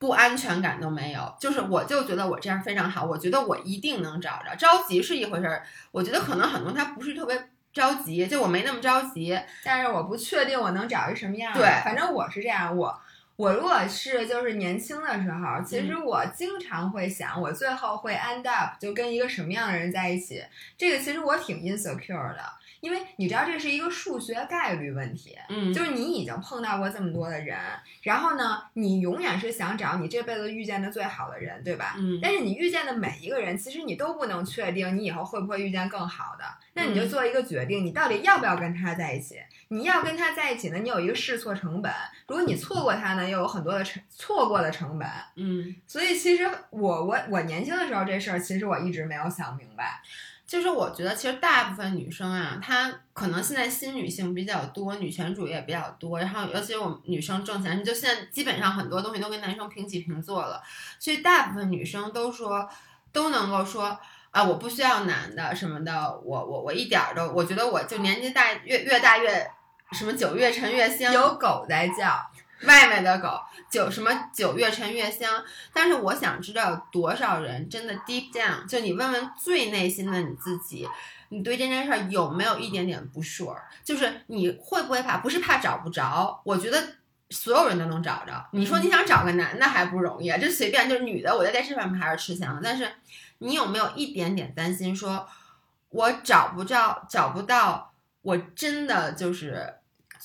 [0.00, 1.32] 不安全感都没有。
[1.38, 4.56] 就是我就觉得我这样非常好，我觉得我一定能找着。
[4.56, 9.38] 着急是一回事儿，我觉得可能很多人他不是特别着急，就我没那么着急。
[9.62, 11.60] 但是我不确定我能找一什么样的。
[11.60, 12.98] 对反正我是这样，我
[13.36, 20.42] 我如果是就是年轻的时候，其嗯实我经常会想，我最后会 end up 就跟一个什么样的人在一起。
[20.78, 22.42] 这个其实我挺 insecure 的，
[22.80, 25.36] 因为你知道这是一个数学概率问题。
[25.50, 27.58] 嗯，就是你已经碰到过这么多的人，
[28.00, 31.96] 然后呢，你永远是想找你这辈子遇见的最好的人，对吧？
[31.98, 36.44] 嗯但是你遇见的每一个人，其实你都不能确定你以后会不会遇见更好的。
[36.76, 39.36] 那你就嗯做一个决定，你到底要不要跟他在一起？
[39.68, 41.90] 你要跟他在一起呢，你有一个试错成本；
[42.28, 45.08] 如果你错过他呢，又有很多的成错过的成本。
[45.36, 45.74] 嗯。
[45.86, 50.00] 所以其实我我我年轻的时候这事儿，其实我一直没有想明白。
[50.46, 60.62] 就是我觉得，其实大部分女生啊，她可能现在新女性比较多，女权主义也比较多，然后尤其是我们女生挣钱，就现在基本上很多东西都跟男生平起平坐了，
[61.00, 62.68] 所以大部分女生都说
[63.10, 63.98] 都能够说
[64.36, 69.50] 啊，我不需要男的什么的，我我我一点儿都，我觉得我就年纪大越越大越
[69.92, 72.20] 什么酒越陈越香，有狗在叫，
[72.64, 75.42] 外面的狗，酒什么酒越陈越香。
[75.72, 80.86] 但是我想知道有多少人真的 deep down，就你问问最内心的你自己，
[81.30, 83.56] 你对这件事儿有没有一点点不 sure？
[83.82, 85.16] 就是你会不会怕？
[85.16, 86.82] 不是怕找不着，我觉得。
[87.28, 88.46] 所有人都能找着。
[88.52, 92.60] 你说你想找个男的还不容易，这随便就是女的，我在电视上面还是吃香的。
[92.62, 92.88] 但是
[93.38, 95.26] 你有没有一点点担心说，
[95.90, 99.74] 我找不着，找不到，我真的就是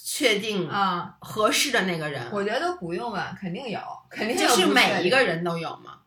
[0.03, 2.27] 确定啊、合适的那个人？
[2.31, 5.97] 我觉得都不用问，肯定有，肯定就是每一个人都有吗？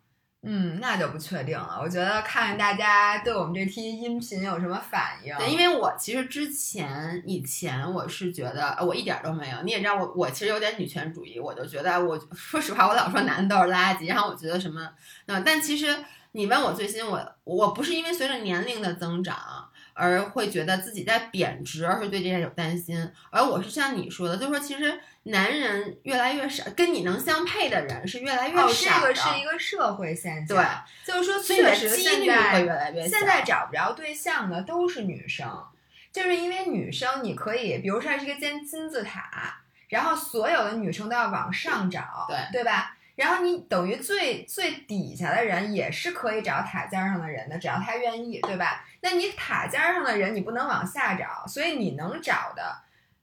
[0.46, 1.80] 嗯，那就不确定了。
[1.82, 5.34] 我觉得看看大家对我们这期音频有什么反应。
[5.38, 14.86] 对，因为我其实之前以前我是觉得呃我一点儿都没有，你也知道我我其实有点女权主义，我就觉得我 说实话，我老说男的都是垃圾，然后我觉得什么，
[15.24, 15.96] 嗯，但其实
[16.34, 19.70] 你问我最新，我我不是因为随着年龄的增长。
[19.96, 23.08] 而会觉得自己在贬值，而是对这件有担心。
[23.30, 29.14] 而我是像你说的，就是说，其实男人越来越少，跟你能相配的人是越来越哦，少的。
[29.14, 30.56] 这个是一个社会现象。
[30.56, 30.66] 对，
[31.06, 33.18] 就是说，确实现在会越来越小。
[33.18, 35.64] 现在找不着对象的都是女生，
[36.10, 42.96] 就是因为女生你可以，比如说它是一个尖金字塔，然后所有的女生都要往上找，对对吧？
[43.16, 48.84] 然后你等于最最底下的人也是可以找塔尖上的人的，只要他愿意，对吧？
[49.00, 52.76] 那你塔尖上的人你不能往下找，所以你能找的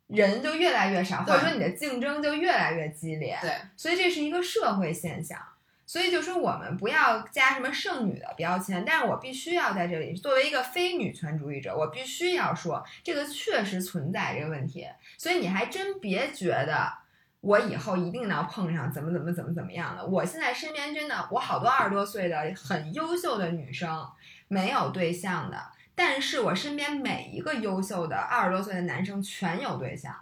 [0.08, 3.38] 人就越来越少，或者说你的竞争就越来越激烈。
[3.42, 5.38] 对，所以这是一个社会现象。
[5.86, 14.88] 所以就说我们不要加什么剩女的标签，但是我必须要在这里作为一个非女权主义者，我必须要说这个确实存在这个问题。
[15.18, 16.94] 所以你还真别觉得
[17.42, 20.06] 我以后一定能碰上怎么怎么怎么怎么样的。
[20.06, 24.08] 我现在身边真的，我好多二十多岁的很优秀的女生
[24.48, 25.58] 没有对象的，
[25.96, 30.16] 但是我身边每一个优秀的二十多岁的男生全有对象。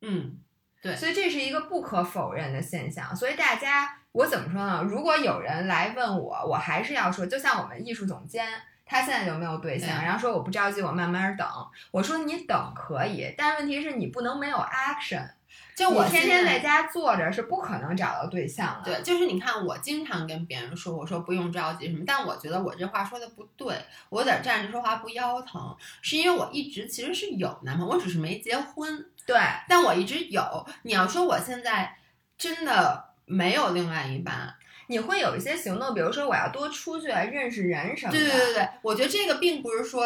[0.00, 0.38] 嗯，
[0.80, 3.14] 对所以这是一个不可否认的现象。
[3.16, 4.82] 所以大家，我怎么说呢？
[4.82, 8.46] 如果有人来问我，我还是要说，就像我们艺术总监，
[8.88, 11.46] 他现在就没有对象，对然后说我不着急，我慢慢等。
[11.90, 15.28] 我说你等可以，但问题是你不能没有 action。
[15.74, 18.92] 就我天天在家坐着是不可能找到对象的。
[18.92, 23.76] 对，就是你看，我经常跟别人说，我说不用着急什么，但我觉得我这话说的不对，
[24.08, 30.66] 我有点站着说话不腰疼，是因为我一直其实是有男朋友，我只是没结婚，对但我一直有。
[30.82, 31.96] 你要说我现在
[32.36, 34.52] 真的没有另外一半，
[34.88, 38.18] 你会有一些行动，比如说我要多出去认识人什么的。
[38.18, 40.04] 对对对对，我觉得这个并不是说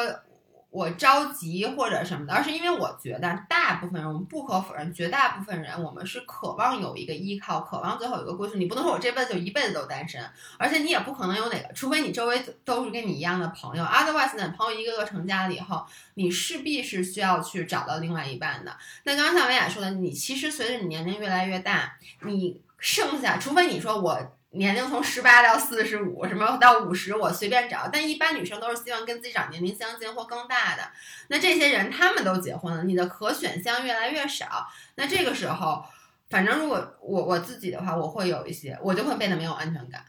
[0.71, 8.57] 我着急或者什么的，而是因为我觉得大部分人，我们不可否认，绝大部分人我们是渴望有一个依靠，渴望最后有一个归宿。
[8.57, 10.25] 你不能说我这辈子就一辈子都单身，
[10.59, 18.75] 而且你也不可能有哪个，除非你周围都是跟你一样的朋友，otherwise 呢，朋友一个个成家了以后，你势必是需要去找到另外一半的。
[19.05, 24.19] 那刚刚像维亚说的，你其实随着你年龄越来越大，你剩下，除非你说我。
[24.53, 27.89] 年龄从十八到四十五，什么到五十，我随便找。
[27.93, 30.83] 但一般女生都是希望跟自己长年龄相近或更大的。
[31.29, 34.69] 那这些人他们都结婚了，你的可选项越来越少。
[34.97, 35.85] 那这个时候，
[36.29, 40.05] 反正如果我我自己的话，我会有一些，我就会变得没有安全感。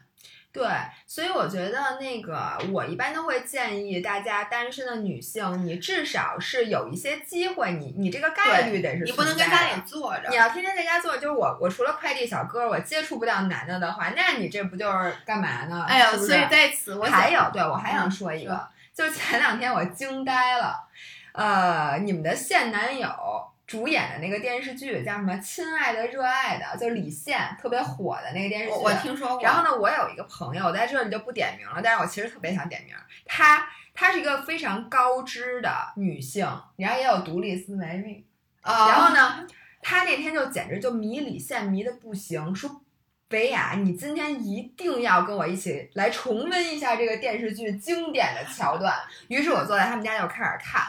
[0.54, 0.64] 对，
[1.04, 10.36] 所以我觉得那个我一般都会建议大家单身的女性，你至少是有一些机会，你你这个概率得是你不能在家里坐着你。
[10.36, 15.84] 要天天在家坐，就是我，我除了快递小哥，我接触不到男的的话，那你这不就是干嘛呢？
[15.88, 20.86] 哎呦，是是所以在此我还有，对我还想嗯说一个，说就是前两天我惊呆了，
[21.32, 23.08] 呃，你们的现男友
[23.74, 28.70] 主演的那个电视剧叫什么《亲爱的热爱的》，就李现特别火的那个电视剧。
[28.70, 29.42] 我我听说过。
[29.42, 32.94] 然后呢，我有一个朋友在这里就不点名了，但是我其实特别想点名。
[33.26, 36.46] 她她是一个非常高知的女性，
[36.76, 38.24] 然后也有独立思维，
[38.62, 39.44] 啊，然后呢，
[39.82, 42.80] 她那天就简直就迷李现迷的不行，说
[43.26, 48.94] 北雅，你今天一定要跟我一起来重温一下这个电视剧经典的桥段。
[49.26, 50.80] 于是我坐在他们家就开始看。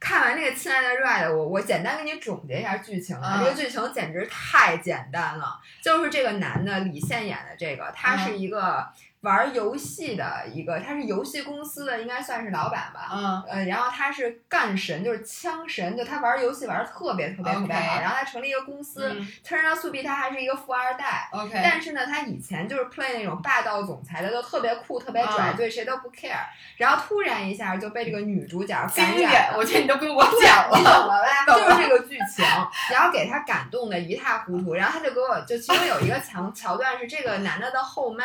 [0.00, 5.58] 看完这个《亲爱的热爱的》，我我简单给你总结一下剧情啊，嗯这个剧情简直太简单了。
[5.82, 8.86] 就是这个男的李现演的这个，他是一个
[9.20, 13.10] 玩游戏的一个，他是游戏公司的，应该算是老板吧。
[13.12, 18.00] 嗯呃，然后他是干神，就是枪神，就他玩游戏玩的特别特别特别好。
[18.00, 21.28] 然后他成立一个公司、嗯 t u r n out to be 他还是一个富二代。
[21.32, 26.38] ，OK，但是呢，他以前就是 play 那种霸道总裁的，就特别酷、特别拽，嗯对谁都不 care。
[26.76, 29.58] 然后突然一下就被这个女主角感染，了。
[29.58, 31.08] 我觉得你都不用我讲你懂了。
[31.22, 31.44] 吧？
[31.46, 32.44] 就是这个剧情，
[32.92, 34.74] 然后给他感动的一塌糊涂。
[34.74, 38.24] 然后他就给我，就其中有一个桥桥段是这个男的的后妈，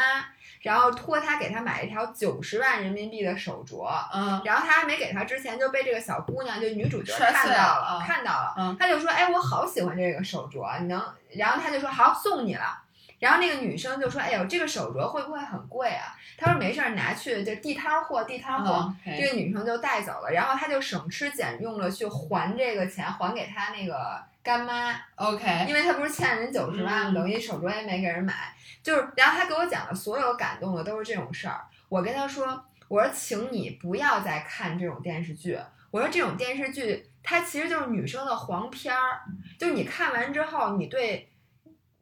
[0.64, 3.86] 然后托他给他买一条九十万人民币的手镯。
[4.14, 11.03] 嗯然后他还没给他之前就被这个小姑娘，就女主角看到了看到了，嗯他就说：“哎，我好喜欢这个手镯，你能？”
[11.36, 12.80] 然后他就说：“好，送你了。”
[13.20, 18.93] 然后那个女生就说：“哎呦，这个手镯会不会很贵啊？”他说：“没事儿，拿去就地摊儿货，地摊儿货。
[19.05, 28.53] 嗯这个女生就带走了，然后他就省吃俭用的去还这个钱，还给他那个干妈，OK，因为他不是欠人九十万，嗯等于手镯也没给人买。
[28.84, 31.62] 就是，然后他给我讲的所有感动的都是这种事儿。
[31.88, 35.58] 我跟他说，我说，请你不要再看这种电视剧。
[35.90, 39.22] 我说这种电视剧，它其实就是女生的黄片儿，
[39.58, 41.30] 就是你看完之后，你对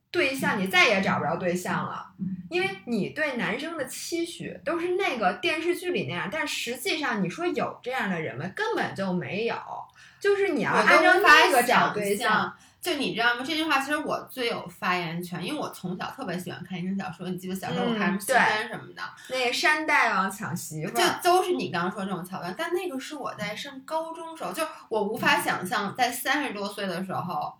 [0.09, 2.07] 对象你再也找不着对象了，
[2.49, 8.49] 因为你对男生的期许都是那个电视剧里那样，但实际上你说有这样的人吗？
[8.55, 9.55] 根本就没有。
[10.19, 12.55] 就是你要我按照那个找对，象。
[12.81, 13.43] 就你知道吗？
[13.45, 17.29] 这句话其实我最有发言权，因为我从小特别喜欢看言情小说。
[17.29, 22.53] 你记得小时候我看什么《西单》什么的，那个山大王抢媳妇就，都是你刚刚说这种桥段。
[22.57, 27.53] 但那个是我在上高中时候，就我无法想象在三十多岁的时候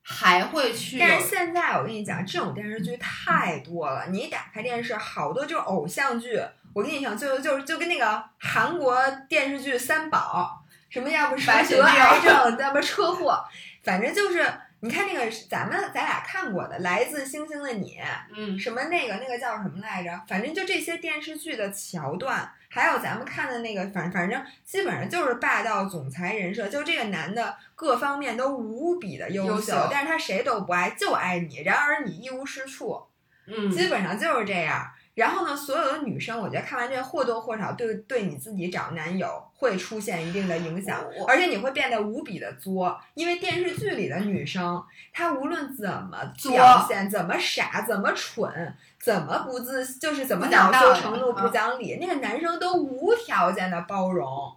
[0.00, 4.06] 还会去但是现在我跟你讲，这种电视剧太多了。
[4.10, 6.40] 你一打开电视，好多就是偶像剧。
[6.72, 8.96] 我跟你讲，就就就跟那个韩国
[9.28, 13.44] 电视剧三宝，什么要不白血病癌症，要不车祸，
[13.82, 14.44] 反正就是
[14.80, 17.98] 你看那个咱们咱俩看过的《来自星星的你》，
[18.36, 20.20] 嗯什么那个那个叫什么来着？
[20.26, 33.04] 反正就这些电视剧的桥段，还有咱们看的那个，反反正基本上就是霸道总裁人设，就这个男的各方面都无比的优优秀但是他谁都不爱，就爱你，然而你一无是处，
[33.46, 34.90] 嗯，基本上就是这样。
[35.14, 44.82] 然后呢，所有的女生，我觉得看完这个或多或少对对你自己找男友会出现一定的影响，而且你会变得无比的作，因为电视剧里的女生，
[45.12, 46.18] 她无论怎么
[46.50, 54.56] 表现，怎么傻，怎么蠢，怎么不自，就是怎么不讲恼羞道理啊成怒不讲理，那个男生都无条件的包容。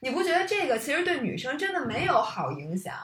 [0.00, 2.94] 你不觉得这个其实对女生真的没有好影响？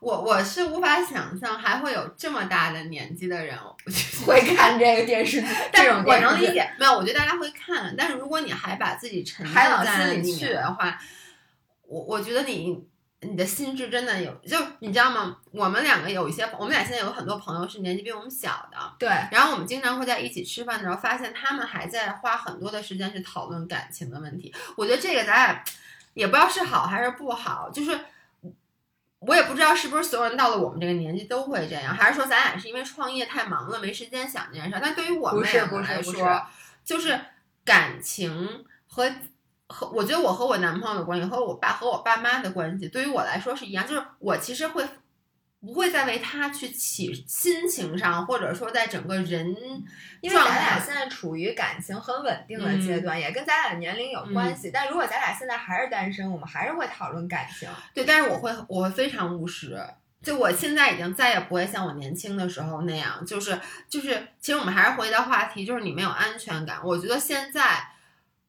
[0.00, 3.56] 我我是无法想象还会有这么大的年纪的人
[4.26, 6.46] 会看这个电视剧，但是我能理。
[6.52, 10.98] 解，没有，我觉得大家会看，但是如果你还把自己沉浸在里心里去面的话，
[11.86, 12.82] 我我觉得你
[13.20, 15.36] 你的心智真的有，就你知道吗？
[15.52, 24.54] 我们两个有一些，我们俩现在有很多朋友是年纪比我们小的，对，然后我们经常会在一起吃饭的时候，发现他们还在花很多的时间去讨论感情的问题。
[24.76, 25.64] 我觉得这个咱俩
[26.14, 28.00] 也不知道是好还是不好，就是
[29.20, 34.80] 我也不知道是不是所有人到了我们这个年纪都会这样，还是说咱俩是因为创业太忙了没时间想这件事儿。
[34.82, 36.42] 但对于我们两个来说，
[36.84, 37.18] 就是
[37.64, 39.10] 感情和。
[39.72, 44.84] 和我觉得我和我男朋友的关系和我爸和我爸妈的关系，对于我来说是一样，就是我其实会
[45.60, 49.54] 不会再为他去起心情上，或者说在整个人
[50.22, 54.70] 因为状咱俩现在处于感情很稳定的阶段，也跟咱俩的年龄有关系。
[54.72, 57.68] 但如果咱俩现在还是单身，我们还是会讨论感情。
[57.92, 59.78] 对，但是我会我会非常务实。
[60.22, 63.58] 就我现在已经再也不会像我年轻的时候那样，就是
[63.88, 66.78] 就是，其实我们还是回到话题，就是你没有安全感。
[66.84, 67.86] 我觉得现在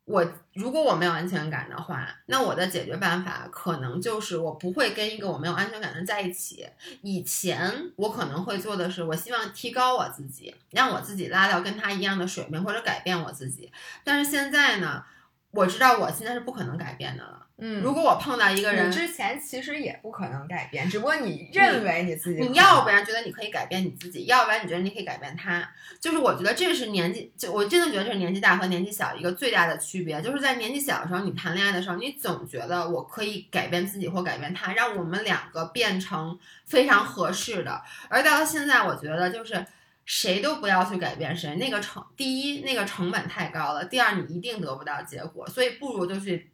[0.03, 6.67] 我如果我没有安全感的话，那我的解决办法可能就是我不会跟一个我没有安全感的人在一起。
[7.01, 13.71] 以前我可能会做的是，我希望提高我自己，让我自己拉到跟他一样的水平，或者改变我自己。
[14.03, 15.03] 但是现在呢，
[15.51, 17.47] 我知道我现在是不可能改变的了。
[17.63, 25.71] 嗯如果我碰到一个人你，之前其实也不可能改变，只不过你认为你自己你要不然觉得你可以改变你自己，要不然你觉得你可以改变他。
[25.99, 30.19] 就是我觉得这是年纪，就我真的觉得这是年纪大和年纪小一个最大的区别。
[30.23, 37.79] 就是在年纪小的时候，你谈恋爱的时候，你总觉得我可以改变自己或改变他，让我们两个变成非常合适的。
[38.09, 39.63] 而到了现在，我觉得就是
[40.03, 46.49] 谁都不要去改变谁，那个成第一那个成本太高了，第二你一定得不到结果，所以不如就去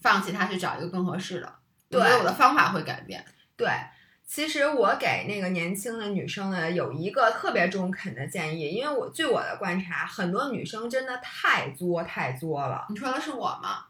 [0.00, 1.52] 放弃他，去找一个更合适的。
[1.90, 3.24] 我觉得对我的方法会改变。
[3.56, 3.68] 对，
[4.26, 12.86] 其实我给那个年轻的女生呢有一个特别中肯的建议，因为我据我的观察，很多女生真的太作太作了。
[12.90, 13.86] 你说的是我吗？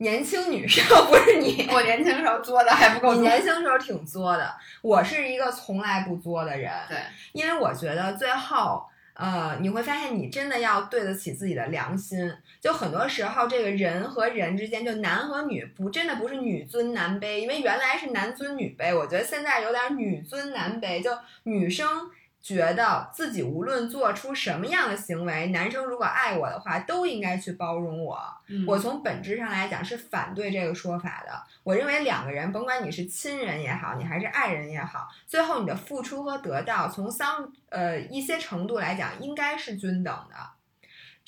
[0.00, 3.14] 年轻女生 不是你，我年轻时候作的还不够。
[3.14, 6.72] 你年轻时候挺作的，我是一个从来不作的人。
[6.88, 6.98] 对，
[7.32, 8.86] 因为我觉得最后，
[9.18, 12.32] 呃，你会发现你真的要对得起自己的良心。
[12.60, 21.10] 就很多时候，这个人和人之间，就男和女不真的不是女尊男卑，因为原来是男尊女卑，我觉得现在有点女尊男卑，就
[21.42, 21.88] 女生。
[22.40, 28.18] 觉得自己无论做出什么样的行为，男生如果爱我的话，都应该去包容我。
[28.46, 31.42] 嗯我从本质上来讲是反对这个说法的。
[31.62, 40.36] 我认为两个人，甭管你是亲人也好，你还是爱人也好，最后你的付出和得到，从相呃一些程度来讲，应该是均等的。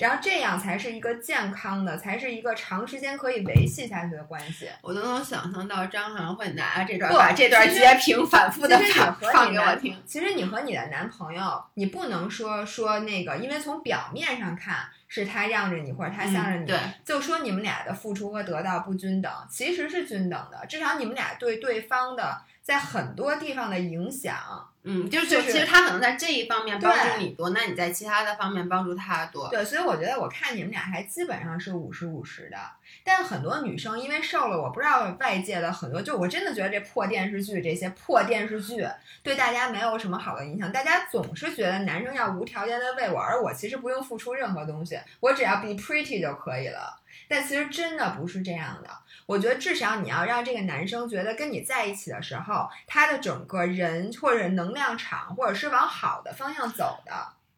[0.01, 4.69] 然后这样才是一个健康的，才是一个长时间可以维系下去的关系。
[4.81, 9.95] 我都能想象到张涵会拿这段不把这段截屏反复的放放给我听。
[10.07, 20.65] 其实你和你的男朋友，你不能说说那个，因为从表面上看是他让着你或者他向着你，嗯对就说你们俩的付出和得到不均等，其实是均等的。
[20.67, 29.49] 至少你们俩对对方的在很多地方的影响，嗯，就是就是其实他可能在这一方面帮助你多，那你在其他的方面帮助他多。
[29.51, 32.57] 对，所以我觉得我看你们俩还基本上是五十五十的。
[33.05, 38.87] 但很多女生因为受了我不知道外界的很多，就我真的觉得这破电视剧这些破电视剧
[39.23, 40.73] 对大家没有什么好的影响。
[40.73, 46.99] 大家总是觉得男生要无条件的为我，而我其实不用付出任何东西，我只要 be pretty 就可以了。
[47.29, 48.91] 但其实真的不是这样的。
[49.31, 57.13] 我觉得至少你要让这个男生觉得跟你在一起的时候，他的整个人或者能量场，或者是往好的方向走的。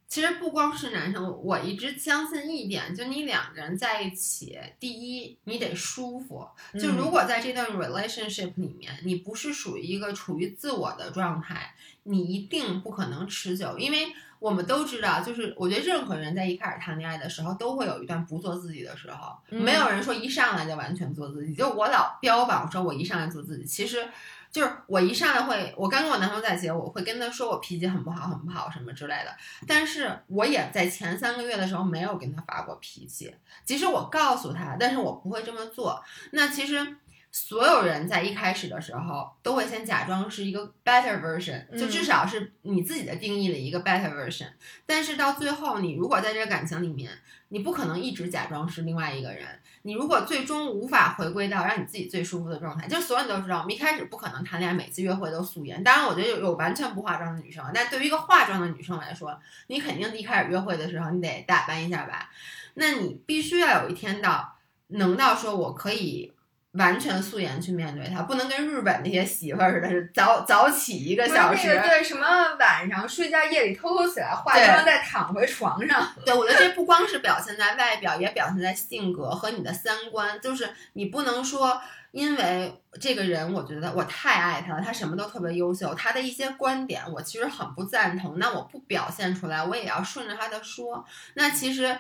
[0.07, 6.47] 其实不光是男生，我一直相信一点，就你两个人在一起，第一你得舒服。
[6.75, 14.13] 就嗯如果在这段 relationship 里面，你不是属于一个处于自我的状态，你一定不可能持久，因为
[14.43, 21.55] 我们都知道，就是我觉得任何人在一开始谈恋爱的时候，都会有一段不做自己的时候，嗯没有人说一上来就完全做自己。
[21.55, 24.07] 就我老标榜说我一上来做自己，其实。
[24.53, 29.35] 就是我一上来会，我刚跟我男朋友在一起，我会跟他说我脾气很不好，很不好什么之类的。
[29.67, 33.35] 但是我也在前三个月的时候没有跟他发过脾气，
[33.65, 36.05] 即使我告诉他，但是我不会这么做。
[36.33, 36.97] 那其实
[37.35, 44.49] 所有人在一开始的时候都会先假装是一个 better version，就嗯至少是你自己的定义的一个 better version。
[44.85, 47.11] 但是到最后，你如果在这个感情里面，
[47.49, 49.47] 你不可能一直假装是另外一个人。
[49.85, 55.83] 你如果最终无法回归到让你自己最舒服的状态，就所有人都知道，我们一开始不可能谈恋爱，每次约会都素颜。
[55.83, 62.31] 当然，我觉得有有完全不化妆的女生，但对于一个化妆的女生来说，你肯定一开始约会的时候，你得打扮一下吧。
[62.75, 64.57] 那你必须要有一天到
[64.89, 66.32] 能到说我可以
[66.73, 71.69] 完全素颜去面对他，不能跟日本那些媳妇儿似的，是早早起一个小时。
[71.69, 72.27] 那个对什么
[72.59, 80.41] 晚上睡觉夜里偷偷起来化妆再躺回床上，对，我觉得这不光是表现在外表，也表现在性格和你的三观。
[80.41, 81.79] 就是你不能说，
[82.11, 91.05] 因为这个人，我觉得我太爱他了，他什么都特别优秀，他的一些观点我其实很不赞同，那我不表现出来，我也要顺着他的说。
[91.35, 91.99] 那其实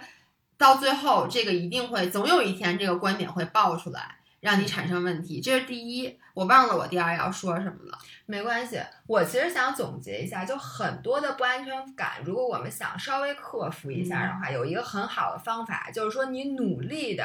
[0.56, 5.40] 到最后，这个一定会总有一天，这个观点会爆出来，让你产生问题。
[5.40, 7.96] 这是第一，我忘了我第二要说什么了。
[8.26, 8.80] 没关系。
[9.06, 17.24] 我其实想总结一下，就很多的不安全感，如果我们想稍微克服一下的话，有一个很好的方法，就是说你努力的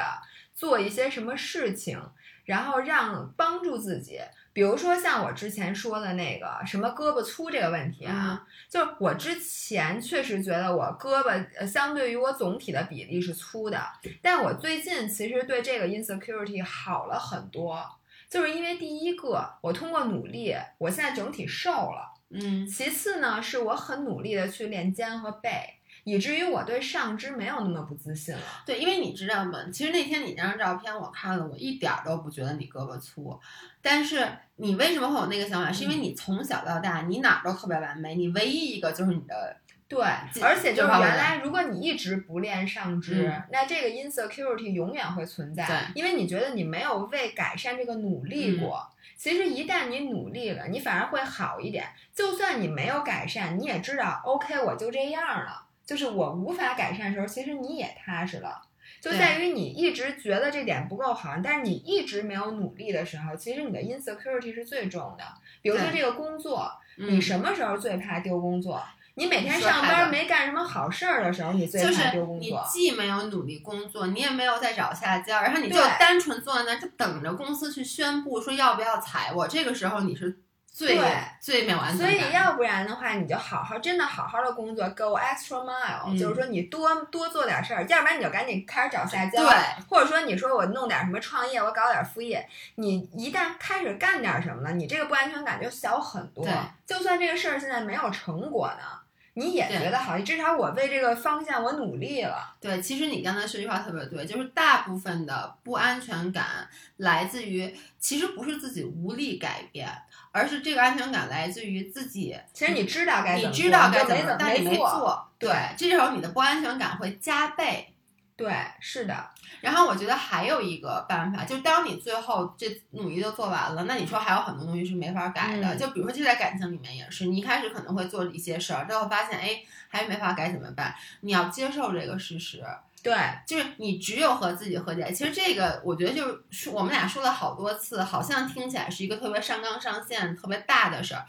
[0.54, 2.00] 做一些什么事情，
[2.44, 4.20] 然后让帮助自己。
[4.58, 13.80] 比如说像我之前说的那个什么胳膊粗这个问题啊，就是我之前确实觉得我胳膊呃相对于我总体的比例是粗的，
[14.20, 17.80] 但我最近其实对这个 insecurity 好了很多，
[18.28, 22.14] 就是因为第一个我通过努力，我现在整体瘦了。
[22.30, 25.77] 嗯其次呢，是我很努力的去练肩和背，
[26.08, 28.42] 以至于我对上肢没有那么不自信了。
[28.64, 29.58] 对，因为你知道吗？
[29.72, 33.38] 其实那天你那张照片我看了，我一点儿都不觉得你胳膊粗，
[33.82, 35.70] 但是你为什么会有那个想法？
[35.70, 39.56] 是因为你从小到大你哪儿都特别完美，你唯一一个就是你的。
[39.88, 40.02] 对，
[40.42, 48.86] 而且就是原来，如果你一直不练上肢，那这个 insecurity 永远会存在，因为你觉得你没有为改善这个努力过。
[49.16, 51.86] 其实一旦你努力了，你反而会好一点。
[52.14, 55.67] 就算你没有改善，你也知道，OK，我就这样了。
[55.88, 58.60] 就是我无法改善的时候，其实你也踏实了。
[59.00, 65.24] 就在于你一直觉得这点不够好，但是你一直没有努力的时候，其实你的 insecurity 是最重的。
[65.62, 68.82] 比如说这个工作，你什么时候最怕丢工作？
[69.14, 72.62] 你每天上班没干什么好事儿的时候，你最怕丢工作。
[72.62, 79.48] 你既没有努力工作，你也没有在找下家，然后你就单纯坐在那儿，就等着公司去宣布说要不要裁我。
[79.48, 80.38] 这个时候你是
[80.78, 80.96] 最
[81.40, 82.08] 最没有安全感。
[82.08, 87.84] 所以要不然的话，你就好好真的好好的工作，go extra mile，就是说你多多做点事儿。
[87.88, 92.48] 要不然你就赶紧开始找下家，对，或者说你说我弄点什么创业，我搞点副业。
[92.76, 96.46] 你一旦开始干点什么了，你这个不安全感就小很多。
[96.86, 99.00] 就算这个事儿现在没有成果呢。
[99.34, 102.56] 你也觉得好，至少我为这个方向我努力了。
[102.60, 109.88] 对，其实你刚才说句话特别对，就是大部分的不安全感来自于，其实不是自己无力改变，
[110.32, 112.36] 而是这个安全感来自于自己。
[112.52, 115.28] 其实你知道该你知道该怎么，但你没做。
[115.38, 117.94] 对，这时候你的不安全感会加倍。
[118.36, 119.30] 对，是的。
[119.60, 125.74] 然后我觉得还有一个办法，就当你最后这努力都做完了，那你说还有很多东西是没法改的。
[125.74, 130.94] 就比如说，就在感情里面也是，你一开始可能会做一些事儿，最后发现哎还是没法改怎么办？
[131.22, 132.64] 你要接受这个事实。
[133.02, 133.14] 对，
[133.46, 135.10] 就是你只有和自己和解。
[135.12, 141.24] 其实这个我觉得就是我们俩说了好多次，好像听起来是一个特别上纲上线、特别大的事儿，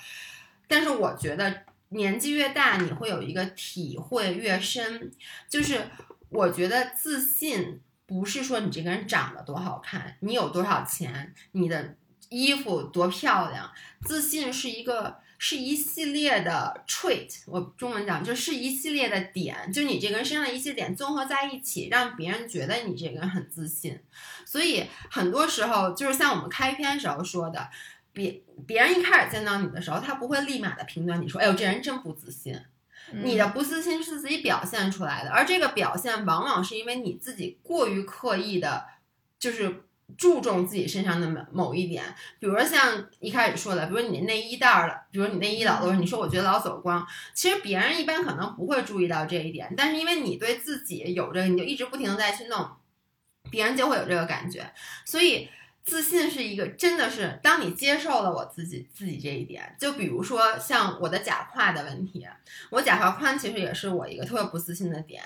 [0.68, 5.12] 但是我觉得年纪越大，你会有一个体会越深，
[5.48, 5.82] 就是。
[6.32, 11.96] 我觉得自信不是说你这个人长得多好看，你有多少钱，你的
[12.30, 13.72] 衣服多漂亮。
[14.06, 23.98] 自信是一个是一系列的 trait，我中文讲就是一系列的点，就你这个人身上的一些点综合在一起，让别人觉得你这个人很自信。
[24.46, 27.70] 所以很多时候就是像我们开篇时候说的，
[28.12, 32.60] 别别人一开始见到你的时候，他不会立马的评断你说，哎呦这人真不自信。
[33.24, 38.86] 你的不自信是自己表现出来的，而这个表现往往是因为你自己过于刻意的，
[39.40, 39.86] 就是
[40.18, 42.04] 注重自己身上的某某一点。
[42.40, 52.70] 比如说像一开始说的，比如你内衣带儿了，比如你内衣老多，你说我觉得老走光，其实别人一般可能不会注意到这一点，但是因为你对自己有这个，你就一直不停的在去弄，
[53.50, 54.72] 别人就会有这个感觉，
[55.06, 55.50] 所以。
[55.82, 62.28] 自信是一个，真的是当你接受了我自己自己这一点，就比如说像我的假胯的问题，
[62.70, 65.24] 我假胯宽其实也是我一个特别不自信的点。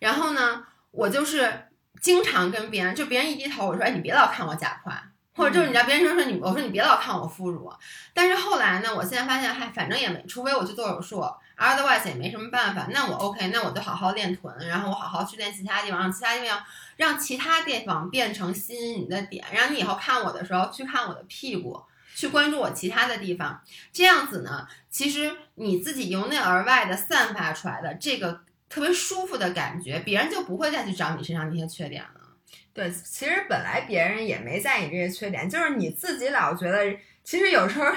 [0.00, 1.68] 然后呢，我就是
[2.00, 5.02] 经常跟别人，就别人一低头，我说，哎，你别老看我假胯，
[5.36, 7.72] 或者就是你知道别人说说你，我说你别老看我副乳。
[8.12, 11.24] 但是后来呢，我现在发现，嗨，反正也没，除非我去做手术。
[11.58, 16.64] Otherwise 也没什么办法，那我 OK，那我就好好练臀，然后我好好去练其他地方，让其他地方
[16.96, 21.80] 让其他地方变成吸引你的点，让你以后看我的时候去看我的屁股，
[22.16, 23.60] 去关注我其他的地方。
[23.92, 28.40] 这样子呢，其实你自己由内而外的散发出来的这个
[28.72, 32.20] 特别舒服的感觉，别人就不会再去找你身上那些缺点了。
[32.72, 37.92] 对，其实本来别人也没在意这些缺点，就是你自己老觉得，其实有时候。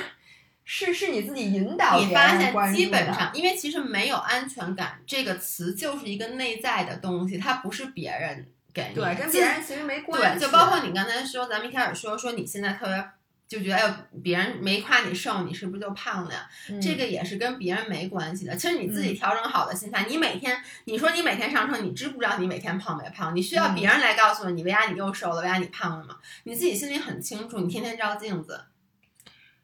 [0.68, 10.40] 是是你自己引导你发现基本上，因为其实没有安全感这个词就是一个内在的东西，它不是别人给你，对，跟别人其实没关系。
[10.40, 13.10] 对，就包括你刚才说，咱们一开始说说你现在特别
[13.48, 13.94] 就觉得，哎呦，
[14.24, 16.50] 别人没夸你瘦，你是不是就胖了呀？
[16.82, 18.56] 这个也是跟别人没关系的。
[18.56, 23.36] 其实你自己调整好的心态，你每天你说你每天上称，你知不知道你每天胖没胖？
[23.36, 26.18] 你需要别人来告诉你，为啥你又瘦了，为啥你胖了吗？
[26.44, 28.66] 你自己心里很清楚，你天天照镜子，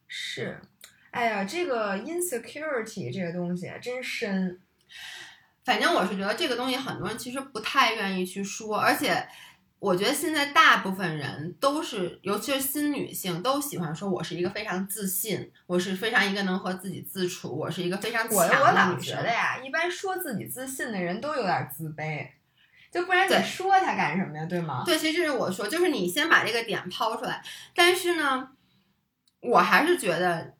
[0.07, 0.61] 是。
[1.09, 4.59] 哎呀，这个 insecurity 这个东西真深。
[5.63, 9.27] 反正我是觉得这个东西很多人其实不太愿意去说，而且
[9.81, 18.61] 我觉得现在大部分人都是，尤其是新女性，都喜欢说我是一个非常自信，我是非常一个能和自己自处，我是一个非常强的女生。
[18.61, 22.27] 我我老觉得呀，一般说自己自信的人都有点自卑，
[22.91, 24.45] 就不然你说他干什么呀？
[24.45, 24.83] 对吗？
[24.85, 28.49] 对，其实这是我说，就是你先把这个点抛出来，但是呢，
[29.39, 30.53] 我还是觉得。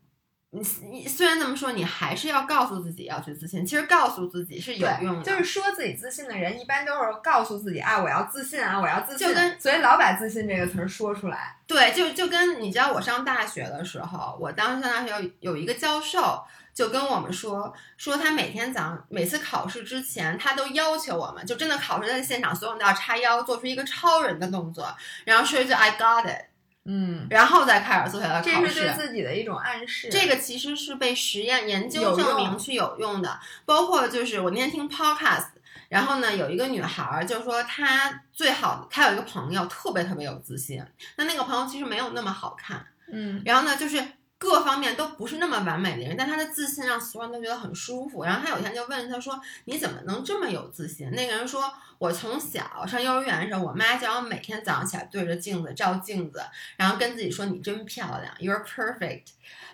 [0.54, 3.66] 你你虽然这么说，你还是要告诉自己要去自信。
[3.66, 9.28] 其实告诉自己是有用的，就是说自己自信的人，一般都是告诉自己啊，我要自信啊，我要自信。
[9.28, 11.56] 就跟所以老把自信这个词儿说出来。
[11.66, 16.44] 对，就就跟你知道，我上大学的时候，我当时上大学有有一个教授，
[16.74, 24.94] 就跟我们说，说他每天早上每次考试之前，他都要求我们，就真的考试在现场，所有人都要叉腰，做出一个超人的动作，
[25.24, 26.42] 然后说一句 I got it，
[26.86, 28.52] 嗯，然后再开始做下来考试。
[28.62, 30.10] 这是对自己的一种暗示。
[30.12, 35.48] 这个其实是被实验研究证明去有用的，包括就是我那天听 podcast，
[35.90, 40.84] 然后呢有一个女孩儿就说她最好，她有一个朋友特别特别有自信，
[41.18, 44.04] 那那个朋友其实没有那么好看，嗯然后呢就是。
[44.42, 48.24] 各方面都不是那么完美的人，但她的自信让所有人都觉得很舒服。
[48.24, 51.72] 然后她有一天就问她说：“你怎么能这么有自信？”那个人说
[52.02, 56.42] ：“我从小上幼儿园的时候，我妈叫我每天早上起来对着镜子照镜子，
[56.76, 59.26] 然后跟自己说你真漂亮，You're perfect。”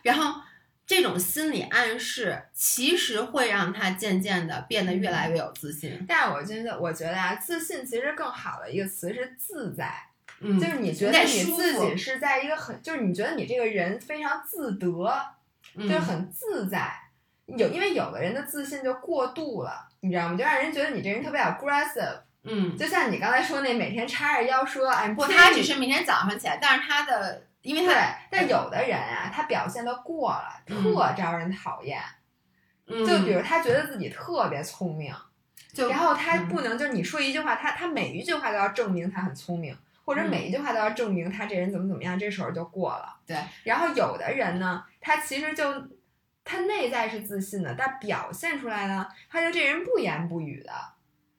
[0.04, 0.42] 然后
[0.86, 6.06] 这种心理暗示其实会让她渐渐的变得越来越有自信。
[6.06, 9.90] 但是我觉得，我觉得啊，自信其实更好的一个词是自在，
[10.42, 15.18] 嗯，就是你觉得得你自己是在一个很，就是你觉得你这个人非常自得，
[15.76, 16.94] 嗯就是很自在。
[17.48, 20.38] 有因为有的人的自信就过度了，你知道吗？
[20.38, 22.20] 就让人觉得你这人特别 aggressive。
[22.44, 32.00] 嗯，就像你刚才说那每天叉着腰说，哎，不她只是明天早上起来，但是他的，因为对她，，但有的人啊，他表现的过了，嗯特招人讨厌。
[32.90, 35.14] 嗯就比如他觉得自己特别聪明，
[35.74, 43.14] 就然后他嗯不能就是你说一句话，他他每一句话都要证明他很聪明，或者嗯每一句话都要证明他这人怎么怎么样，这时候就过了。
[43.26, 43.36] 对，
[43.66, 45.66] 然后有的人呢，他其实就
[46.48, 50.72] 他内在是自信的，但表现出来呢，他就这人不言不语的，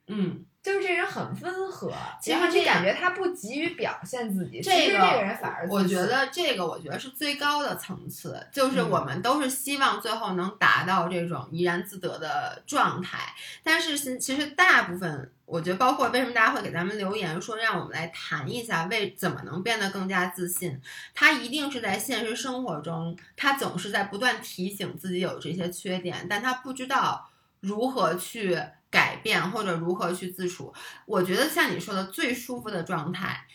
[0.08, 0.44] 嗯。
[0.60, 13.18] 就是这人很温和，其实你感觉他不急于表现自己，这其实个这个人反而我觉得这个，我觉得是最高的层次，就是嗯我们都是希望最后能达到这种怡然自得的状态。
[13.62, 20.80] 但是其其实大部分，我觉得包括为什么大家会给咱们留言说让我们来谈一下为怎么能变得更加自信，
[21.14, 27.30] 他一定是在现实生活中，他总是在不断提醒自己有这些缺点，但他不知道
[27.60, 30.72] 如何去改变或者如何去自处。
[31.06, 33.46] 我觉得像你说的，最舒服的状态。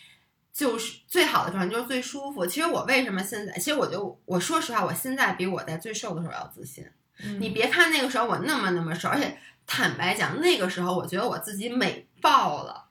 [0.55, 2.45] 就是最好的状态，就是最舒服。
[2.45, 6.87] 其实我为什么现在，其实我就我说实话，我现在比我在最瘦的时候要自信。
[7.23, 9.35] 嗯你别看那个时候我那么那么瘦，而且
[9.66, 12.86] 坦白讲，那个时候我觉得我自己美爆了。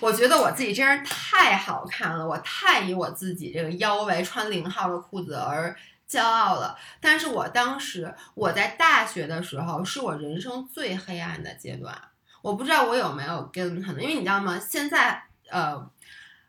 [0.00, 5.76] 我觉得我自己真是太好看了，我太以我自己这个腰围穿零号的裤子而
[6.08, 6.76] 骄傲了。
[7.00, 11.96] 但是我当时我在大学的时候，是我人生最黑暗的阶段。
[12.42, 14.58] 我不知道我有没有跟他们，因为你知道吗？
[14.58, 15.90] 现在呃。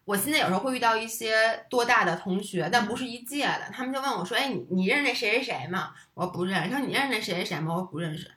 [0.03, 6.69] 我现在有时候会遇到一些多大的同学，但不是一届的，他们就问我说：“哎，你你认识那谁谁谁吗？”我说不认识。
[6.72, 8.30] 他说：“你认识那谁谁谁吗？”我说不认识。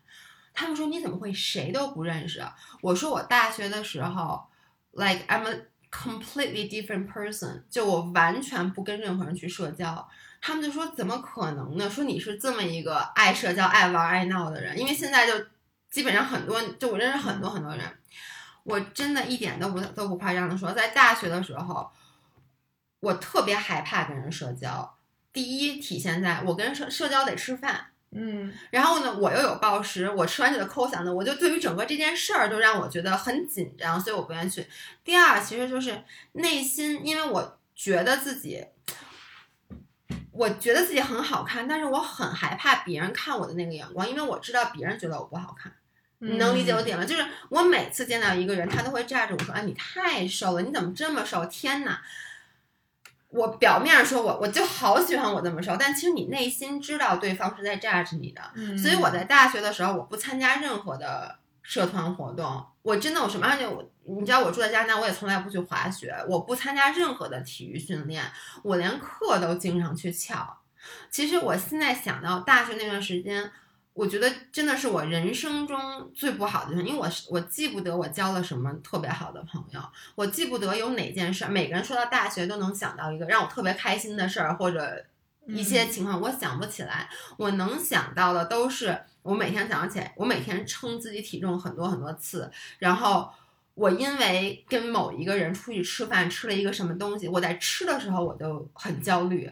[0.55, 2.42] 他们说：“你怎么会谁都不认识？”
[2.80, 4.46] 我说：“我大学的时候
[4.92, 10.09] ，like I'm a completely different person，就我完全不跟任何人去社交。”
[10.40, 11.90] 他们就说：“怎么可能呢？
[11.90, 15.32] 说你是这么一个爱社交、爱玩、爱闹的人，因为现在就
[15.90, 17.84] 基本上很多，就我认识很多很多人。”
[18.62, 21.90] 我真的一点都不都不夸张的说，在大学的时候，
[23.00, 24.96] 我特别害怕跟人社交。
[25.34, 34.66] 第一，体现在我跟社社交得吃饭，嗯然后呢，我又有暴食，我吃完就得抠嗓子，我就对于整个这件事儿就让我觉得很紧张，所以我不愿意去。
[35.02, 36.02] 第二，其实就是
[36.32, 38.64] 内心，因为我觉得自己，
[40.30, 45.72] 我觉得自己很好看，但是我很害怕别人看我的那个眼光，因为我知道别人觉得我不好看。
[46.20, 47.04] 你能理解我点吗？
[47.04, 51.44] 就是我每次见到一个人，他都会炸着我说：“哎，你太瘦了，你怎么这么瘦？
[51.46, 52.00] 天哪！”
[53.35, 58.41] 我表面上说我我就好喜欢我这么瘦，但其实你内心知道对方是在 judge 你的。
[58.55, 68.22] 嗯所以我在大学的时候，我不参加任何的社团活动，我真的我什么而且我你知道我住在加拿大，我也从来不去滑雪，我不参加任何的体育训练，
[68.62, 70.59] 我连课都经常去翘。
[71.11, 73.51] 其实我现在想到大学那段时间，
[73.95, 75.78] 我觉得真的是我人生中
[76.14, 79.80] 最不好的因为我是我记不得我交了什么特别好的朋友，
[80.14, 81.51] 我记不得有哪件事儿。
[81.51, 85.05] 每个人说到大学都能想到一个让我特别开心的事儿，或者
[85.47, 87.09] 一些情况，我想不起来。
[87.38, 93.30] 我能想到的都是我每天早上起来，我每天称自己体重很多很多次，然后。
[93.76, 99.51] 我因为跟某一个人出去吃饭，吃了一个什么东西，我在吃的时候我都很焦虑，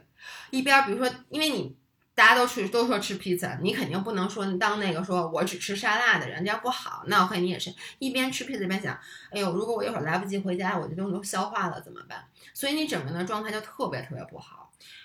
[0.51, 1.77] 一边儿比如说，因为你
[2.15, 7.05] 大家都去都说吃披萨，你肯定不能说当那个说我只吃沙拉的人，这样不好。
[7.07, 8.99] 那我看你也是一边吃披萨一边想，
[9.31, 12.25] 哎呦，如果我一会儿来不及回家，我这东西都消化了怎么办？
[12.53, 14.62] 所以你整个人的状态就特别特别不好。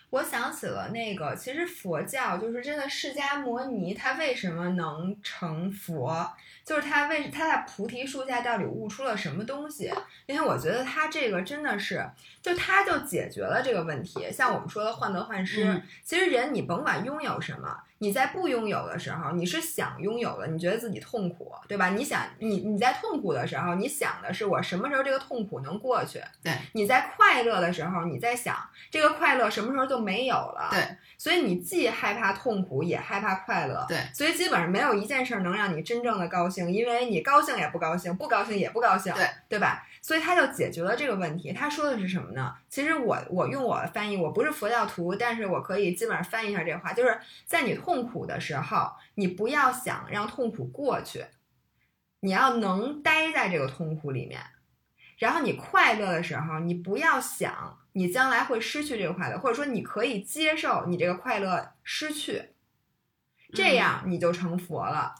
[0.10, 9.92] 我想起了那个，其实佛教就是真的，释迦摩尼他为什么能成佛，就是他为他在菩提树下到底悟出了什么东西？
[10.26, 12.10] 因为我觉得他这个真的是，
[12.42, 14.32] 就他就解决了这个问题。
[14.32, 21.90] 像我们说的患得患失，嗯其实人你甭管拥有什么，你在不拥有的时候，你是想拥有的，你觉得自己痛苦，对吧？
[21.90, 26.22] 你想你你在痛苦的时候，你想的是我什么时候这个痛苦能过去？
[26.44, 28.56] 对，你在快乐的时候，你在想
[28.92, 30.70] 这个快乐什么时候就没有了？
[30.72, 33.86] 对，所以你既害怕痛苦，也害怕快乐。
[33.88, 39.84] 对，所以基本上没有一件事儿能让你真正的高兴，因为你高兴也不高兴，不高兴也不高兴，对对吧？
[40.08, 41.52] 所以他就解决了这个问题。
[41.52, 42.56] 他说的是什么呢？
[42.70, 51.26] 其实我我用我的翻译，我不是佛教徒，但是我可以基本上翻译一下这话，就是在你痛苦的时候，你不要想让痛苦过去，
[52.22, 54.40] 你要能待在这个痛苦里面。
[55.18, 62.52] 然后你快乐的时候，你不要想你将来会失去这个快乐，或者说你可以接受你这个快乐失去，
[63.52, 65.16] 这样你就成佛了。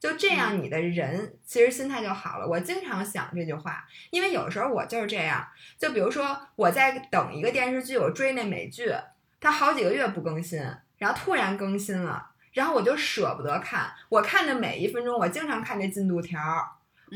[0.00, 2.48] 就这样，你的人其实心态就好了。
[2.48, 5.46] 我经常想这句话，因为有时候我就是这样。
[5.78, 8.90] 就比如说我在等一个电视剧，我追那美剧，
[9.38, 10.58] 它好几个月不更新，
[10.96, 13.92] 然后突然更新了，然后我就舍不得看。
[14.08, 16.40] 我看的每一分钟，我经常看这进度条，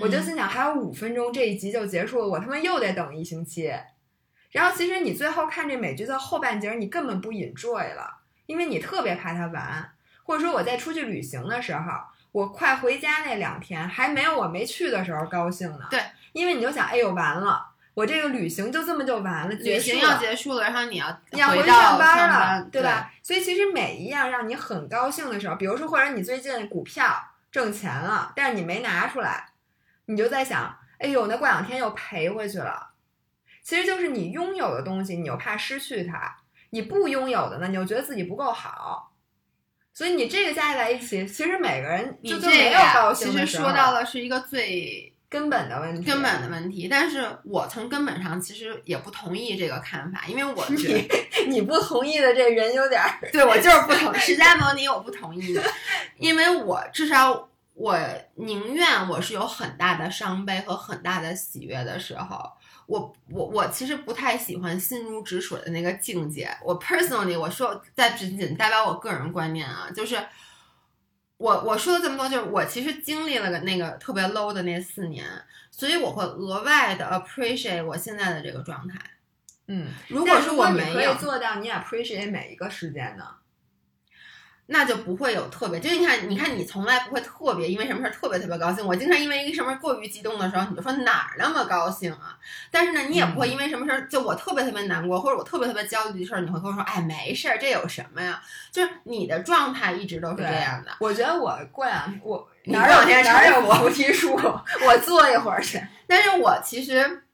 [0.03, 3.73] 我就心想还有五分钟这一集就结束了，我他妈又得等一星期。
[4.51, 9.91] 然后其实你最后看这美剧的后半截，你根本不 enjoy 了，因为你特别怕它完。
[10.25, 11.91] 或者说我在出去旅行的时候。
[12.35, 15.87] 我快回家那两天还没有我没去的时候高兴呢。
[15.89, 16.01] 对，
[16.33, 23.13] 因为你就想，哎呦，完了，我这个旅行就这么就完了，旅行要结束了，然后你要你要回去上班了，对吧？
[23.23, 27.07] 所以其实每一样让你很高兴的时候，比如说或者你最近股票
[27.53, 29.51] 挣钱了，但是你没拿出来，
[30.07, 32.91] 你就在想，哎呦，那过两天又赔回去了。
[33.63, 36.19] 其实就是你拥有的东西，你又怕失去它；
[36.71, 39.13] 你不拥有的呢，你又觉得自己不够好。
[39.95, 46.89] 所以你这个加在一起，其实每个人你就没有高兴其实说到了是一个最根本的问题，根本的问题。
[46.89, 54.19] 但是我从根本上其实也不同意这个看法，因为我 觉得你不同意的这人有点儿， 对我就是不同意。
[54.19, 55.57] 释迦牟尼我不同意，
[56.19, 57.97] 因为我至少我
[58.35, 62.51] 宁愿我是有很大的伤悲和很大的喜悦的时候。
[62.87, 66.51] 我我我其实不太喜欢心如止水的那个境界。
[66.63, 70.23] 我 personally 我说在仅仅代表我个人观念啊，就是
[71.37, 75.27] 我我说了这么多，就是我其实经历了个那个特别 low 的那四年，
[75.71, 78.99] 所以我会额外的 appreciate 我现在的这个状态。
[79.67, 83.25] 嗯，如果是我没有做到，你 appreciate 每一个时间呢？
[84.67, 88.87] 那就不会有特别，就你看，你看你从来不会特别因为什么事儿特别特别高兴。
[88.87, 92.39] 我经常因为一个什么过于激动的时候，你就说哪儿那么高兴啊？
[92.71, 98.41] 但是呢，你也不会因为什么事儿，就我特别特别难过，或者我特别特别焦虑的事儿，你会跟我说，哎，没事儿，这有什么呀？
[98.73, 100.93] 就是你的状态一直都是这样的。
[100.99, 105.79] 我觉得我过两我哪有哪有菩提树，我坐一会儿去。
[106.09, 107.25] 但是我其实，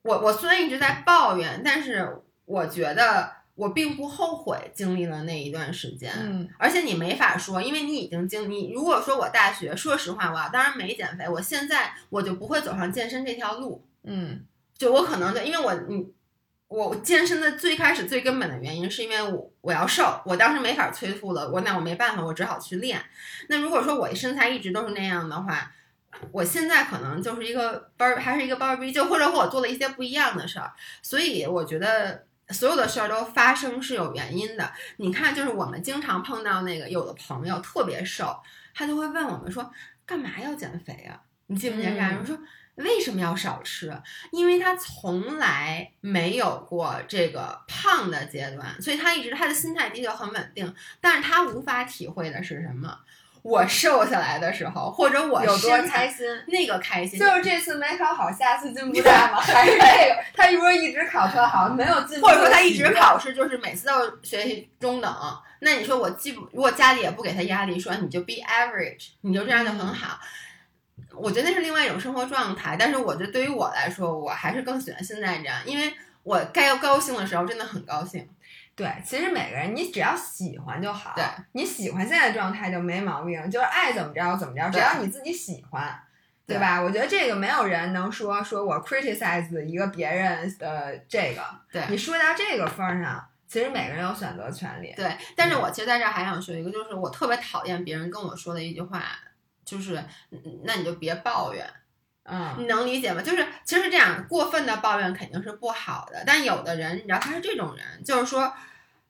[0.00, 3.43] 我我虽然一直在抱怨，但是我觉得。
[3.56, 14.44] 我并不后悔经历了那一段时间，嗯，而且你没法说，因为你已经经你如果说我大学，说实话，我要当然没减肥，我现在我就不会走上健身这条路，嗯，
[14.76, 16.12] 就我可能就因为我你
[16.66, 23.00] 我健身的最开始最根本的原因是因为我我要瘦，我当时没法催吐了，我那我没办法，我只好去练。
[23.48, 25.70] 那如果说我的身材一直都是那样的话，
[26.32, 30.72] 我现在可能就是一个班还是一个班儿逼，就或者我做了一些不一样的事儿，
[31.02, 32.24] 所以我觉得。
[32.50, 34.72] 所有的事儿都发生是有原因的。
[34.96, 38.38] 你看，就是我们经常碰到那个有的朋友特别瘦，
[38.74, 39.72] 他就会问我们说
[40.04, 41.90] ：“干嘛要减肥啊？”你记不记得？
[41.92, 42.38] 人说
[42.76, 43.96] 为什么要少吃？
[44.32, 52.98] 因为他从来没有过这个胖的阶段，所以他一直他的心态的确很稳定，但是他无法体会的是什么？
[53.44, 59.36] 我瘦下来的时候，或者我有多开心，那个开心就是这次没考好，下次进步大吗？
[59.44, 60.24] 还是这个？
[60.34, 63.92] 他如果一直考特好，没有进步，或者说他一直考试就是每次都
[64.22, 65.14] 学习中等，
[65.60, 70.18] 那你说我既不，如果家里也不给他压力，说你就 be average，你就这样就很好。
[71.12, 75.92] 我觉得那是另外一种生活状态，但是我觉得对于我来说，我还是更喜欢现在这样，因为
[76.22, 78.26] 我该要高兴的时候真的很高兴。
[78.76, 81.12] 对，其实每个人你只要喜欢就好。
[81.14, 85.96] 对，你喜欢现在的状态就没毛病，就是爱怎么着怎么着，只要你自己喜欢，
[86.44, 86.82] 对吧？
[86.82, 91.42] 我觉得这个没有人能说说我 criticize 一个别人的这个。
[91.70, 94.92] 对，你说到这个份儿上，其实每个人有选择权利。
[94.96, 99.04] 对，但是我其实在这儿还想说一个，就是我特别讨厌别人跟我说的一句话，
[99.64, 100.02] 就是
[100.64, 101.64] 那你就别抱怨。
[102.24, 103.22] 嗯，你能理解吗？
[103.22, 108.52] 就是其实这样过分的抱怨肯定是不好的，但有的人你知道他是这种人，就是说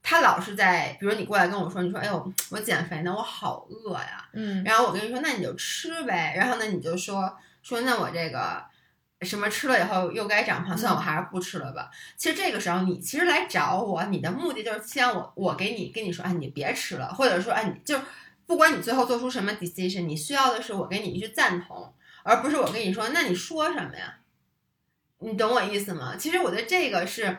[0.02, 8.64] 他老是在，比如你过来跟我说，你说哎呦我减肥呢，我好饿呀，嗯，然后我跟你说那你就吃呗，然后呢你就说说那我这个
[9.20, 11.90] 什么吃了以后又该长胖，算，我还是不吃了吧。
[12.16, 17.98] 其实这个时候你其实来找我，你的目的就是希望我我给你跟你说，哎，你别吃了，或者说，哎，你就
[18.44, 21.94] 不管你最后做出什么 decision，你需要的是我给你一句赞同，
[22.24, 24.16] 而不是我跟你说，那你说什么呀？
[25.18, 26.16] 你懂我意思吗？
[26.18, 27.38] 其实我觉得这个是，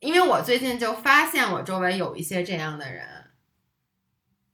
[0.00, 3.06] 因为我最近就发现我周围有一些这样的人，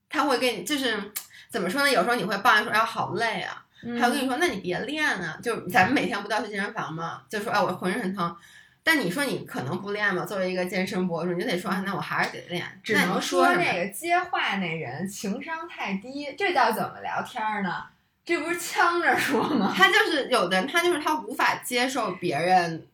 [0.08, 1.12] 他会跟你就是
[1.50, 1.90] 怎么说呢？
[1.90, 3.66] 有时候你会抱怨说，哎，好累啊。
[3.98, 5.36] 还有跟你说，那你别练啊！
[5.42, 7.24] 就咱们每天不都要去健身房吗？
[7.28, 8.36] 就说，哎，我浑身很疼。
[8.84, 10.24] 但你说你可能不练嘛？
[10.24, 12.64] 作为一个健身博主，你就得说，那我还是得练。
[12.84, 17.86] 只能说那个接话那人情商太低，这叫怎么聊天呢？
[18.24, 19.72] 这不是呛着说吗？
[19.76, 22.86] 他就是有的，他就是他无法接受别人，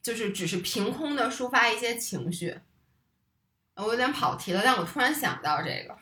[0.00, 2.56] 就是只是凭空的抒发一些情绪。
[3.74, 5.96] 我有点跑题了，但我突然想到这个，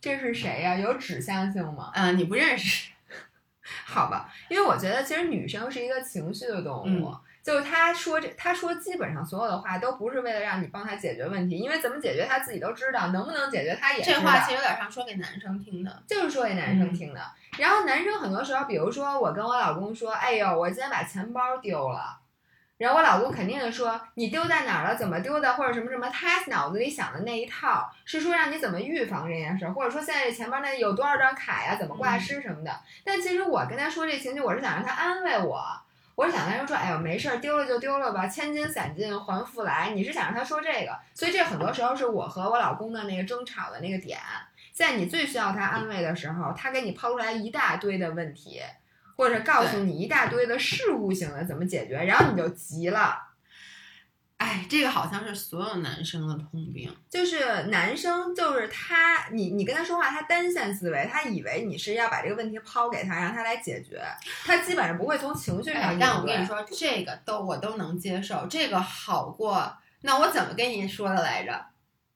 [0.00, 0.76] 这是谁呀？
[0.76, 1.90] 有指向性吗？
[1.94, 2.90] 嗯，你不认识。
[3.84, 7.14] 好吧，因为我觉得其实女生是一个情绪的动物，
[7.48, 17.20] 就是他说这，他说基本上所有的话都不是为了让你帮他解决问题，因为怎么解决他自己都知道，能不能解决他也这话其实有点像说给男生听的，就是说给男生听的。
[17.56, 22.18] 然后男生很多时候，比如说我跟我老公说，哎呦，我今天把钱包丢了。
[22.76, 32.78] 然后我老公肯定说你丢在哪儿了，怎么丢的，或者什么什么，他脑子里想的那一套是说让你怎么预防这件事，或者说现在这钱包那有多少张卡呀，怎么挂失什么的。
[33.04, 35.64] 但其实我跟他说这情绪，我是想让他安慰我，
[36.18, 39.92] 我是想跟他说，哎呦没事儿，丢了就丢了吧，千金散尽还复来。
[39.94, 44.18] 你是想让他说这个，所以这很多时候是我和我老公的那个争吵的那个点，
[44.72, 48.60] 在你最需要他安慰的时候，他给你抛出来一大堆的问题。
[49.16, 53.20] 或者告诉你一大堆的事物性的怎么解决，然后你就急了。
[54.38, 64.00] 哎，这个好像是所有男生的通病，就是男生就是他，你你跟他说话，他单线思维，他以为你是要把这个问题抛给他，让他来解决，
[64.44, 65.98] 他基本上不会从情绪上。
[65.98, 69.76] 但我跟你说，这个都我都能接受，这个好过。
[70.02, 71.66] 那我怎么跟你说的来着？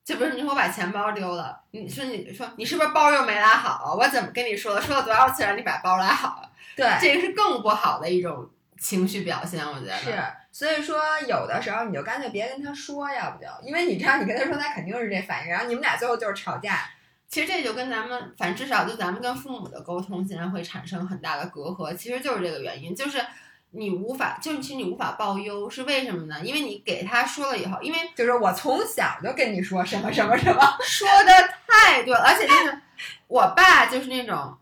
[0.04, 3.96] 就比如你说我把钱包丢了，你说你说你是不是包又没拉好？
[3.98, 4.80] 我怎么跟你说的？
[4.80, 6.50] 说了多少次让你把包拉好了？
[6.76, 10.16] 对，这个是更不好的一种情绪表现，我觉得是。
[10.52, 16.90] 所以说，有的时候你就干脆别跟他说，要不就因为你知道，你跟他说，他肯定是这反应，然后你们俩最后就是吵架。
[17.26, 21.96] 其实这就跟咱们，反正至少就咱们跟父母的沟通，竟然会产生很大的隔阂。
[21.96, 23.24] 其实就是这个原因，就是
[23.70, 26.38] 你无法，就是其实你无法报忧，是为什么呢？
[26.44, 31.32] 因为你给他说了以后，因为就是我从小就跟你说什么什么什么，说的
[31.66, 32.78] 太对了，而且就是
[33.26, 34.54] 我爸就是那种。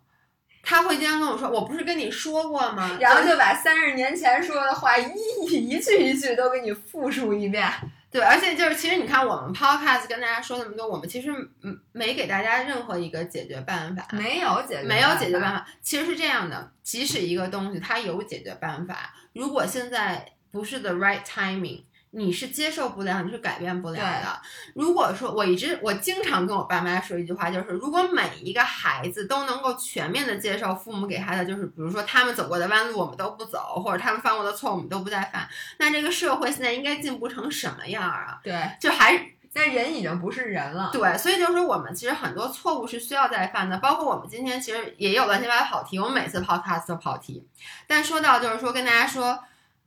[0.62, 5.04] 他会经常跟我说：“我不是跟你说过吗？”然后就把三十年前说的话一
[5.46, 7.66] 一句一句都给你复述一遍。
[8.10, 11.30] 对，而且就是其实你看，我们 podcast 跟大家说那么多，我们其实
[11.62, 15.66] 嗯没给大家任何一个解决办法，没有解决，没有解决办法。
[15.80, 21.84] 其实是这样的，即使一个东西它有解决办法，如果现在不是 the right timing。
[22.12, 24.42] 你是接受不了，你是改变不了的。
[24.74, 38.40] 如果说我一直，我经常跟我爸妈说一句话，就是如果每一个孩子都能够全面的接受父母给他的，就是比如说他们走过的弯路我们都不走，或者他们犯过的错我们都不再犯，那这个社会现在应该进步成什么样啊？
[38.42, 40.90] 对，就还但人已经不是人了。
[40.92, 47.46] 对，所以就是说我们其实很多错误是需要再犯的，包括我们今天其实也有乱七八糟跑题，我们每次 podcast 都跑题，
[47.86, 49.38] 但说到就是说跟大家说。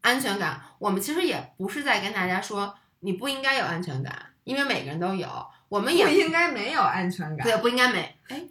[0.03, 4.13] 安全感，我们其实也不是在跟大家说你不应该有安全感，
[4.43, 8.43] 因为每个人都有，我们也不应该没有安全感，对，不应该没，哎，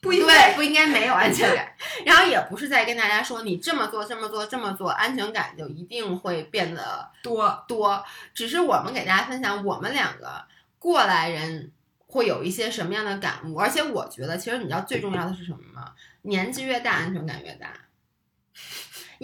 [0.00, 1.74] 不应该不应该没有安全感，
[2.06, 10.44] 然后也不是在跟大家说你这么做这么做这么做，安全感就一定会变得多多，只是我们给大家分享我们两个
[10.78, 11.72] 过来人
[12.06, 15.92] 会有一些什么样的感悟，而且我觉得其实你知道最重要的是什么吗？
[16.22, 17.72] 年纪越大，安全感越大。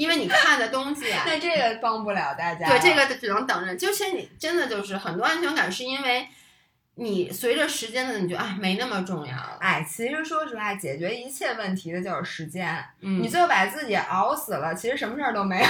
[0.00, 2.66] 因为你看的东西啊， 那这个帮不了大家。
[2.66, 3.76] 对，这个只能等着。
[3.76, 6.26] 就是你真的就是很多安全感，是因为
[6.94, 9.58] 你随着时间的，你觉得哎没那么重要了。
[9.60, 12.82] 哎，其实说实话，解决一切问题的就是时间。
[13.00, 15.68] 嗯，你最后把自己熬死了，其实什么事儿都没有，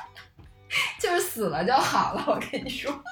[1.00, 2.24] 就是死了就好了。
[2.26, 3.02] 我跟你说。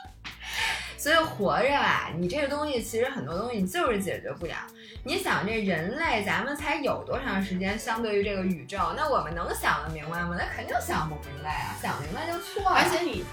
[0.99, 4.57] 所以活着啊，你这个东西其实很多东西就是解决不了。
[5.05, 7.79] 你想这人类，咱们才有多长时间？
[7.79, 10.37] 相对于这个宇宙，那我们能想得明白吗？
[10.37, 11.77] 那肯定想不明白啊！
[11.81, 12.77] 想明白就错了。
[12.77, 13.25] 而且你，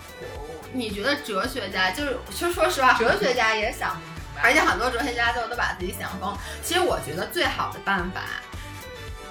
[0.72, 4.44] 你觉得哲学家就是，其实说实话，哲学家也想不明白。
[4.44, 6.38] 而且很多哲学家都都把自己想疯。
[6.62, 8.22] 其实我觉得最好的办法，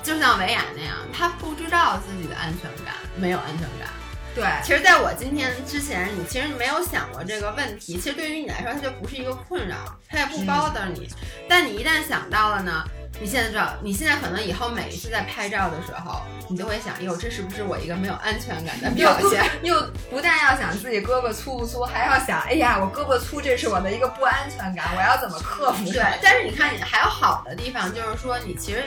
[0.02, 3.89] 就像维亚那样，他不知道自己的安全感，没有安全感。
[4.35, 7.97] 对，其实，在我今天之前，你其实没有想过这个问题。
[7.97, 9.77] 其实对于你来说，它就不是一个困扰，
[10.09, 11.09] 它也不 bother 你。
[11.48, 12.85] 但你一旦想到了呢，
[13.20, 19.44] 你现在知道，你现在可能以后每一次在拍照的时候，你都会想，哟，这是不是我一个没有安全感的表现？
[19.62, 19.81] 又
[20.11, 25.85] 不但要想自己胳膊粗不粗，还要想，哎呀，我胳膊粗，这是我的一个不安全感，我要怎么克服？
[25.93, 28.85] 对，但是你看，你还有好的地方，就是说你其实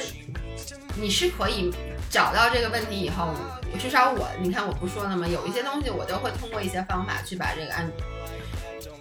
[0.96, 1.74] 你是可以
[2.10, 3.34] 找到这个问题以后，
[3.78, 5.28] 至少我，你看我不说了吗？
[5.28, 7.90] 有一些东西我都会通过一些方法去把这个安。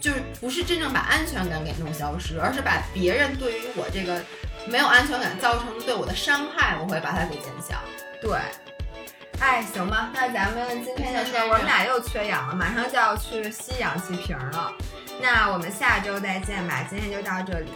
[0.00, 4.22] 就是不是真正把安全感给弄消失，而是把别人对于我这个
[4.66, 7.76] 没有安全感造成对我的伤害，我会把它给减小。
[8.20, 8.38] 对，
[9.40, 14.72] 哎，行吧，那咱们今天就说，我们俩又缺氧了，马上就要去吸氧气瓶了。
[15.20, 17.70] 那我们下周再见吧，今天就到这里。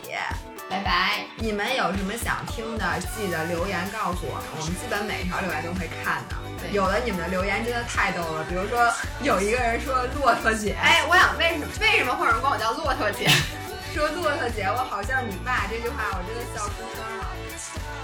[0.68, 1.26] 拜拜！
[1.36, 2.84] 你们有什么想听的，
[3.16, 6.36] 记得留言告诉我们，我们基本每条留言都会看的。
[6.70, 8.86] 有的你们的留言真的太逗了，比如说
[9.20, 13.26] 有一个人说骆驼姐，哎，我想为什么为什么会有人管我叫骆驼姐？
[13.92, 17.26] 说骆驼姐，我好像你爸这句话，我真的笑出声了。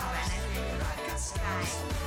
[0.03, 1.07] 好吧，那今天就到这，
[1.39, 2.06] 拜拜。